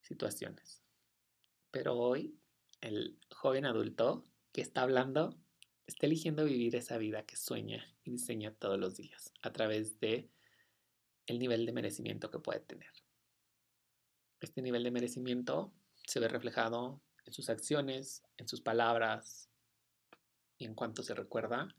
situaciones. 0.01 0.81
Pero 1.71 1.97
hoy 1.97 2.37
el 2.81 3.19
joven 3.31 3.65
adulto 3.65 4.25
que 4.51 4.61
está 4.61 4.81
hablando 4.81 5.37
está 5.87 6.05
eligiendo 6.05 6.45
vivir 6.45 6.75
esa 6.75 6.97
vida 6.97 7.25
que 7.25 7.35
sueña 7.35 7.95
y 8.03 8.11
diseña 8.11 8.53
todos 8.53 8.79
los 8.79 8.95
días 8.95 9.33
a 9.41 9.51
través 9.51 9.99
de 9.99 10.29
el 11.25 11.39
nivel 11.39 11.65
de 11.65 11.73
merecimiento 11.73 12.29
que 12.29 12.39
puede 12.39 12.59
tener. 12.59 12.91
Este 14.39 14.61
nivel 14.61 14.83
de 14.83 14.91
merecimiento 14.91 15.73
se 16.05 16.19
ve 16.19 16.27
reflejado 16.27 17.01
en 17.25 17.33
sus 17.33 17.49
acciones, 17.49 18.23
en 18.37 18.47
sus 18.47 18.61
palabras 18.61 19.49
y 20.57 20.65
en 20.65 20.75
cuanto 20.75 21.01
se 21.03 21.15
recuerda 21.15 21.73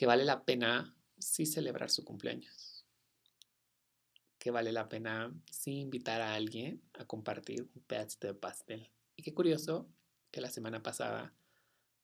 que 0.00 0.06
vale 0.06 0.24
la 0.24 0.46
pena 0.46 0.96
sí 1.18 1.44
celebrar 1.44 1.90
su 1.90 2.06
cumpleaños, 2.06 2.86
que 4.38 4.50
vale 4.50 4.72
la 4.72 4.88
pena 4.88 5.30
sí 5.50 5.78
invitar 5.80 6.22
a 6.22 6.32
alguien 6.32 6.82
a 6.94 7.04
compartir 7.04 7.68
un 7.74 7.82
pedacito 7.82 8.26
de 8.26 8.32
pastel. 8.32 8.90
Y 9.14 9.22
qué 9.22 9.34
curioso 9.34 9.90
que 10.30 10.40
la 10.40 10.48
semana 10.48 10.82
pasada, 10.82 11.34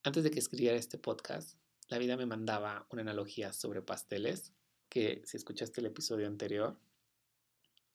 antes 0.02 0.24
de 0.24 0.30
que 0.30 0.40
escribiera 0.40 0.76
este 0.76 0.98
podcast, 0.98 1.56
la 1.88 1.96
vida 1.96 2.18
me 2.18 2.26
mandaba 2.26 2.86
una 2.90 3.00
analogía 3.00 3.54
sobre 3.54 3.80
pasteles, 3.80 4.52
que 4.90 5.22
si 5.24 5.38
escuchaste 5.38 5.80
el 5.80 5.86
episodio 5.86 6.26
anterior, 6.26 6.78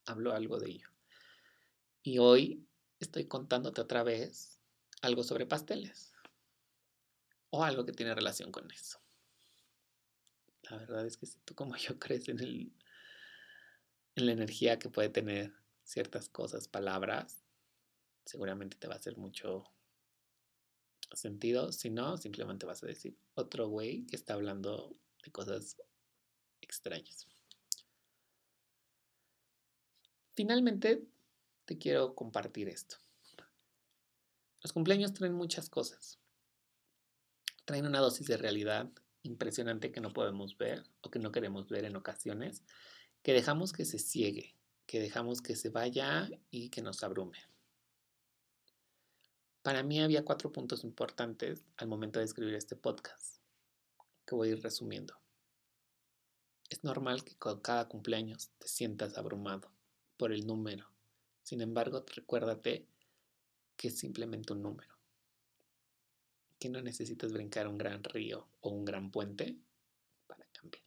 habló 0.05 0.33
algo 0.33 0.57
de 0.57 0.71
ello. 0.71 0.89
Y 2.01 2.17
hoy 2.17 2.65
estoy 2.99 3.27
contándote 3.27 3.81
otra 3.81 4.01
vez 4.01 4.57
algo 5.03 5.21
sobre 5.21 5.45
pasteles 5.45 6.11
o 7.51 7.63
algo 7.63 7.85
que 7.85 7.91
tiene 7.93 8.15
relación 8.15 8.51
con 8.51 8.71
eso. 8.71 9.00
La 10.69 10.77
verdad 10.77 11.05
es 11.05 11.17
que 11.17 11.25
si 11.25 11.39
tú 11.39 11.55
como 11.55 11.75
yo 11.75 11.97
crees 11.99 12.27
en, 12.29 12.39
el, 12.39 12.73
en 14.15 14.25
la 14.25 14.31
energía 14.31 14.79
que 14.79 14.89
puede 14.89 15.09
tener 15.09 15.53
ciertas 15.83 16.29
cosas, 16.29 16.67
palabras, 16.67 17.43
seguramente 18.25 18.77
te 18.77 18.87
va 18.87 18.93
a 18.93 18.97
hacer 18.97 19.17
mucho 19.17 19.65
sentido. 21.13 21.71
Si 21.71 21.89
no, 21.89 22.17
simplemente 22.17 22.65
vas 22.65 22.83
a 22.83 22.87
decir 22.87 23.17
otro 23.33 23.67
güey 23.67 24.05
que 24.05 24.15
está 24.15 24.33
hablando 24.33 24.95
de 25.23 25.31
cosas 25.31 25.77
extrañas. 26.61 27.27
Finalmente, 30.33 31.05
te 31.65 31.77
quiero 31.77 32.15
compartir 32.15 32.69
esto. 32.69 32.97
Los 34.61 34.73
cumpleaños 34.73 35.13
traen 35.13 35.33
muchas 35.33 35.69
cosas. 35.69 36.19
Traen 37.65 37.85
una 37.85 37.99
dosis 37.99 38.27
de 38.27 38.37
realidad 38.37 38.89
impresionante 39.23 39.91
que 39.91 40.01
no 40.01 40.13
podemos 40.13 40.57
ver 40.57 40.83
o 41.01 41.09
que 41.09 41.19
no 41.19 41.31
queremos 41.31 41.69
ver 41.69 41.85
en 41.85 41.95
ocasiones, 41.95 42.63
que 43.23 43.33
dejamos 43.33 43.73
que 43.73 43.85
se 43.85 43.99
ciegue, 43.99 44.55
que 44.85 44.99
dejamos 44.99 45.41
que 45.41 45.55
se 45.55 45.69
vaya 45.69 46.29
y 46.49 46.69
que 46.69 46.81
nos 46.81 47.03
abrume. 47.03 47.37
Para 49.61 49.83
mí 49.83 50.01
había 50.01 50.25
cuatro 50.25 50.51
puntos 50.51 50.83
importantes 50.83 51.65
al 51.77 51.87
momento 51.87 52.19
de 52.19 52.25
escribir 52.25 52.55
este 52.55 52.75
podcast, 52.75 53.37
que 54.25 54.33
voy 54.33 54.49
a 54.49 54.51
ir 54.53 54.63
resumiendo. 54.63 55.15
Es 56.69 56.83
normal 56.83 57.23
que 57.23 57.35
con 57.35 57.59
cada 57.59 57.87
cumpleaños 57.87 58.49
te 58.57 58.67
sientas 58.67 59.17
abrumado 59.17 59.71
por 60.17 60.31
el 60.31 60.47
número. 60.47 60.89
Sin 61.43 61.61
embargo, 61.61 62.03
recuérdate 62.15 62.87
que 63.75 63.89
es 63.89 63.99
simplemente 63.99 64.53
un 64.53 64.63
número. 64.63 64.90
Que 66.61 66.69
no 66.69 66.81
necesitas 66.81 67.33
brincar 67.33 67.67
un 67.67 67.77
gran 67.77 68.03
río 68.05 68.47
o 68.61 68.69
un 68.69 68.85
gran 68.85 69.11
puente 69.11 69.57
para 70.27 70.45
cambiar. 70.53 70.85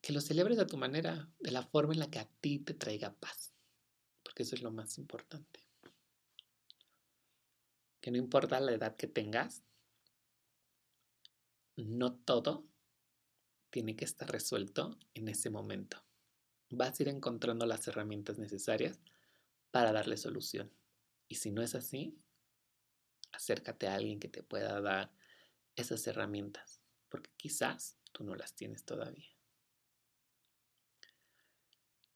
Que 0.00 0.14
lo 0.14 0.22
celebres 0.22 0.58
a 0.58 0.66
tu 0.66 0.78
manera, 0.78 1.28
de 1.40 1.50
la 1.50 1.62
forma 1.62 1.92
en 1.92 2.00
la 2.00 2.10
que 2.10 2.20
a 2.20 2.28
ti 2.40 2.58
te 2.60 2.72
traiga 2.72 3.12
paz 3.12 3.52
porque 4.32 4.44
eso 4.44 4.54
es 4.54 4.62
lo 4.62 4.70
más 4.70 4.96
importante. 4.96 5.60
Que 8.00 8.10
no 8.10 8.16
importa 8.16 8.60
la 8.60 8.72
edad 8.72 8.96
que 8.96 9.06
tengas, 9.06 9.62
no 11.76 12.14
todo 12.14 12.64
tiene 13.68 13.94
que 13.94 14.06
estar 14.06 14.30
resuelto 14.30 14.98
en 15.12 15.28
ese 15.28 15.50
momento. 15.50 16.02
Vas 16.70 16.98
a 16.98 17.02
ir 17.02 17.08
encontrando 17.10 17.66
las 17.66 17.86
herramientas 17.88 18.38
necesarias 18.38 18.98
para 19.70 19.92
darle 19.92 20.16
solución. 20.16 20.72
Y 21.28 21.34
si 21.34 21.50
no 21.50 21.60
es 21.60 21.74
así, 21.74 22.16
acércate 23.32 23.86
a 23.86 23.94
alguien 23.94 24.20
que 24.20 24.28
te 24.28 24.42
pueda 24.42 24.80
dar 24.80 25.12
esas 25.76 26.06
herramientas, 26.06 26.80
porque 27.08 27.30
quizás 27.36 27.98
tú 28.12 28.24
no 28.24 28.34
las 28.34 28.54
tienes 28.54 28.84
todavía. 28.84 29.30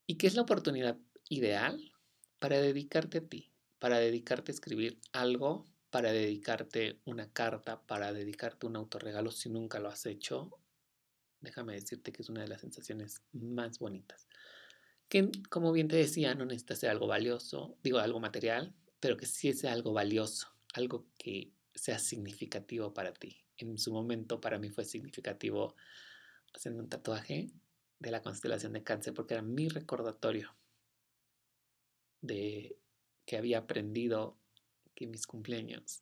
¿Y 0.07 0.17
qué 0.17 0.27
es 0.27 0.35
la 0.35 0.43
oportunidad 0.43 0.99
ideal 1.29 1.93
para 2.39 2.61
dedicarte 2.61 3.19
a 3.19 3.29
ti, 3.29 3.53
para 3.79 3.99
dedicarte 3.99 4.53
a 4.53 4.55
escribir 4.55 5.01
algo, 5.13 5.67
para 5.91 6.13
dedicarte 6.13 7.01
una 7.05 7.33
carta, 7.33 7.83
para 7.87 8.13
dedicarte 8.13 8.67
un 8.67 8.77
autorregalo 8.77 9.31
si 9.33 9.49
nunca 9.49 9.81
lo 9.81 9.89
has 9.89 10.07
hecho, 10.07 10.61
déjame 11.41 11.75
decirte 11.75 12.13
que 12.13 12.23
es 12.23 12.29
una 12.29 12.43
de 12.43 12.49
las 12.49 12.61
sensaciones 12.61 13.23
más 13.33 13.79
bonitas. 13.79 14.29
Que, 15.09 15.31
como 15.49 15.73
bien 15.73 15.89
te 15.89 15.97
decía, 15.97 16.35
no 16.35 16.45
necesita 16.45 16.77
ser 16.77 16.91
algo 16.91 17.07
valioso, 17.07 17.79
digo 17.83 17.99
algo 17.99 18.21
material, 18.21 18.75
pero 19.01 19.17
que 19.17 19.27
sí 19.27 19.53
sea 19.53 19.73
algo 19.73 19.93
valioso, 19.93 20.56
algo 20.77 21.07
que 21.19 21.53
sea 21.75 21.99
significativo 21.99 22.95
para 22.95 23.13
ti. 23.13 23.45
En 23.59 23.79
su 23.79 23.93
momento 23.93 24.41
para 24.41 24.59
mí 24.59 24.71
fue 24.71 24.85
significativo 24.85 25.75
hacerme 26.55 26.81
un 26.81 26.89
tatuaje 26.89 27.51
de 27.99 28.11
la 28.11 28.23
constelación 28.23 28.73
de 28.73 28.83
cáncer 28.83 29.15
porque 29.15 29.35
era 29.35 29.43
mi 29.43 29.69
recordatorio 29.69 30.55
de 32.21 32.77
que 33.25 33.37
había 33.37 33.59
aprendido 33.59 34.39
que 34.95 35.07
mis 35.07 35.27
cumpleaños 35.27 36.01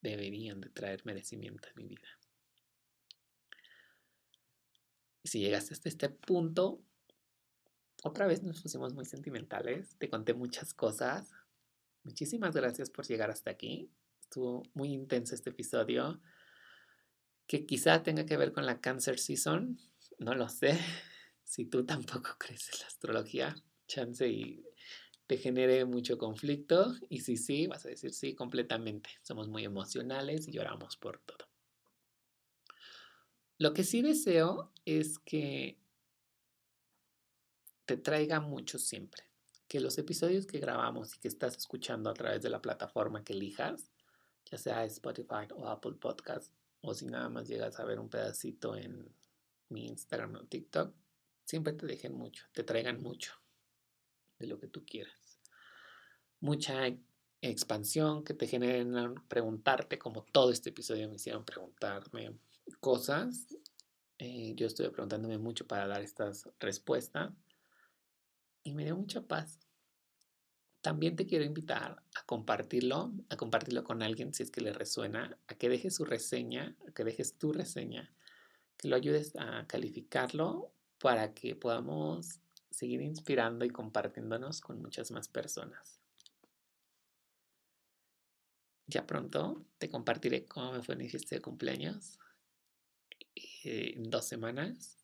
deberían 0.00 0.60
de 0.60 0.68
traer 0.70 1.04
merecimiento 1.04 1.68
a 1.68 1.72
mi 1.76 1.86
vida. 1.86 2.08
Y 5.22 5.28
si 5.28 5.40
llegaste 5.40 5.74
hasta 5.74 5.88
este 5.88 6.08
punto, 6.08 6.80
otra 8.04 8.26
vez 8.26 8.42
nos 8.42 8.62
pusimos 8.62 8.94
muy 8.94 9.04
sentimentales, 9.04 9.96
te 9.98 10.08
conté 10.08 10.34
muchas 10.34 10.72
cosas. 10.72 11.32
Muchísimas 12.08 12.56
gracias 12.56 12.88
por 12.88 13.06
llegar 13.06 13.30
hasta 13.30 13.50
aquí. 13.50 13.90
Estuvo 14.18 14.62
muy 14.72 14.94
intenso 14.94 15.34
este 15.34 15.50
episodio, 15.50 16.22
que 17.46 17.66
quizá 17.66 18.02
tenga 18.02 18.24
que 18.24 18.38
ver 18.38 18.52
con 18.52 18.64
la 18.64 18.80
Cancer 18.80 19.18
Season, 19.18 19.78
no 20.18 20.34
lo 20.34 20.48
sé. 20.48 20.70
Si 21.44 21.64
tú 21.64 21.86
tampoco 21.86 22.36
crees 22.38 22.68
en 22.74 22.80
la 22.80 22.86
astrología, 22.86 23.56
chance 23.86 24.28
y 24.28 24.62
te 25.26 25.38
genere 25.38 25.86
mucho 25.86 26.18
conflicto 26.18 26.94
y 27.08 27.20
si 27.20 27.38
sí, 27.38 27.66
vas 27.66 27.86
a 27.86 27.88
decir 27.88 28.12
sí 28.12 28.34
completamente. 28.34 29.08
Somos 29.22 29.48
muy 29.48 29.64
emocionales 29.64 30.46
y 30.46 30.52
lloramos 30.52 30.98
por 30.98 31.18
todo. 31.20 31.48
Lo 33.56 33.72
que 33.72 33.82
sí 33.82 34.02
deseo 34.02 34.72
es 34.84 35.18
que 35.18 35.78
te 37.86 37.96
traiga 37.96 38.40
mucho 38.40 38.78
siempre. 38.78 39.27
Que 39.68 39.80
los 39.80 39.98
episodios 39.98 40.46
que 40.46 40.58
grabamos 40.58 41.14
y 41.14 41.20
que 41.20 41.28
estás 41.28 41.56
escuchando 41.56 42.10
a 42.10 42.14
través 42.14 42.42
de 42.42 42.50
la 42.50 42.60
plataforma 42.60 43.22
que 43.22 43.34
elijas, 43.34 43.92
ya 44.50 44.58
sea 44.58 44.84
Spotify 44.86 45.46
o 45.54 45.68
Apple 45.68 45.92
Podcast, 46.00 46.52
o 46.80 46.94
si 46.94 47.06
nada 47.06 47.28
más 47.28 47.46
llegas 47.48 47.78
a 47.78 47.84
ver 47.84 48.00
un 48.00 48.08
pedacito 48.08 48.74
en 48.74 49.14
mi 49.68 49.86
Instagram 49.86 50.36
o 50.36 50.44
TikTok, 50.44 50.94
siempre 51.44 51.74
te 51.74 51.86
dejen 51.86 52.14
mucho, 52.14 52.46
te 52.52 52.64
traigan 52.64 53.02
mucho 53.02 53.32
de 54.38 54.46
lo 54.46 54.58
que 54.58 54.68
tú 54.68 54.84
quieras. 54.86 55.38
Mucha 56.40 56.88
expansión 57.42 58.24
que 58.24 58.34
te 58.34 58.46
generen 58.46 59.14
preguntarte, 59.28 59.98
como 59.98 60.24
todo 60.24 60.50
este 60.50 60.70
episodio 60.70 61.08
me 61.08 61.16
hicieron 61.16 61.44
preguntarme 61.44 62.38
cosas. 62.80 63.46
Eh, 64.18 64.54
yo 64.56 64.66
estuve 64.66 64.90
preguntándome 64.90 65.38
mucho 65.38 65.66
para 65.66 65.86
dar 65.86 66.00
estas 66.02 66.48
respuestas 66.58 67.32
y 68.68 68.74
me 68.74 68.84
dio 68.84 68.96
mucha 68.96 69.22
paz. 69.22 69.58
También 70.80 71.16
te 71.16 71.26
quiero 71.26 71.44
invitar 71.44 72.02
a 72.14 72.24
compartirlo, 72.24 73.12
a 73.30 73.36
compartirlo 73.36 73.82
con 73.82 74.02
alguien 74.02 74.32
si 74.32 74.42
es 74.42 74.50
que 74.50 74.60
le 74.60 74.72
resuena, 74.72 75.38
a 75.48 75.54
que 75.54 75.68
dejes 75.68 75.96
su 75.96 76.04
reseña, 76.04 76.76
a 76.86 76.92
que 76.92 77.04
dejes 77.04 77.36
tu 77.36 77.52
reseña, 77.52 78.12
que 78.76 78.88
lo 78.88 78.96
ayudes 78.96 79.34
a 79.36 79.66
calificarlo 79.66 80.72
para 80.98 81.34
que 81.34 81.56
podamos 81.56 82.40
seguir 82.70 83.00
inspirando 83.00 83.64
y 83.64 83.70
compartiéndonos 83.70 84.60
con 84.60 84.80
muchas 84.80 85.10
más 85.10 85.28
personas. 85.28 86.00
Ya 88.86 89.06
pronto 89.06 89.64
te 89.78 89.90
compartiré 89.90 90.46
cómo 90.46 90.72
me 90.72 90.82
fue 90.82 90.96
mi 90.96 91.08
fiesta 91.08 91.34
de 91.34 91.42
cumpleaños 91.42 92.18
eh, 93.34 93.94
en 93.96 94.10
dos 94.10 94.26
semanas. 94.26 94.96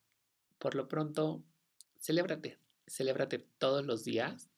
Por 0.59 0.75
lo 0.75 0.89
pronto, 0.89 1.43
celébrate, 1.99 2.59
celébrate 2.87 3.39
todos 3.59 3.85
los 3.85 4.05
días. 4.05 4.51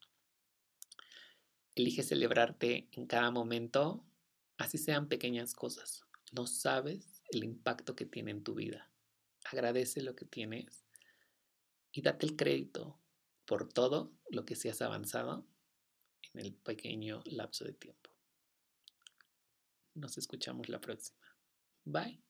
Elige 1.75 2.03
celebrarte 2.03 2.89
en 2.93 3.07
cada 3.07 3.31
momento, 3.31 4.05
así 4.57 4.79
sean 4.79 5.09
pequeñas 5.09 5.55
cosas. 5.55 6.05
No 6.33 6.47
sabes 6.47 7.23
el 7.31 7.45
impacto 7.45 7.95
que 7.95 8.07
tiene 8.07 8.31
en 8.31 8.43
tu 8.43 8.55
vida. 8.55 8.91
Agradece 9.45 10.03
lo 10.03 10.17
que 10.17 10.25
tienes 10.25 10.85
y 11.93 12.03
date 12.03 12.27
el 12.27 12.37
crédito 12.37 12.99
por 13.45 13.73
todo 13.73 14.13
lo 14.31 14.45
que 14.45 14.57
se 14.57 14.71
has 14.71 14.83
avanzado 14.83 15.47
en 16.35 16.45
el 16.45 16.55
pequeño 16.55 17.23
lapso 17.27 17.65
de 17.65 17.73
tiempo. 17.73 18.11
Nos 19.95 20.19
escuchamos 20.19 20.69
la 20.69 20.81
próxima. 20.81 21.27
Bye. 21.85 22.26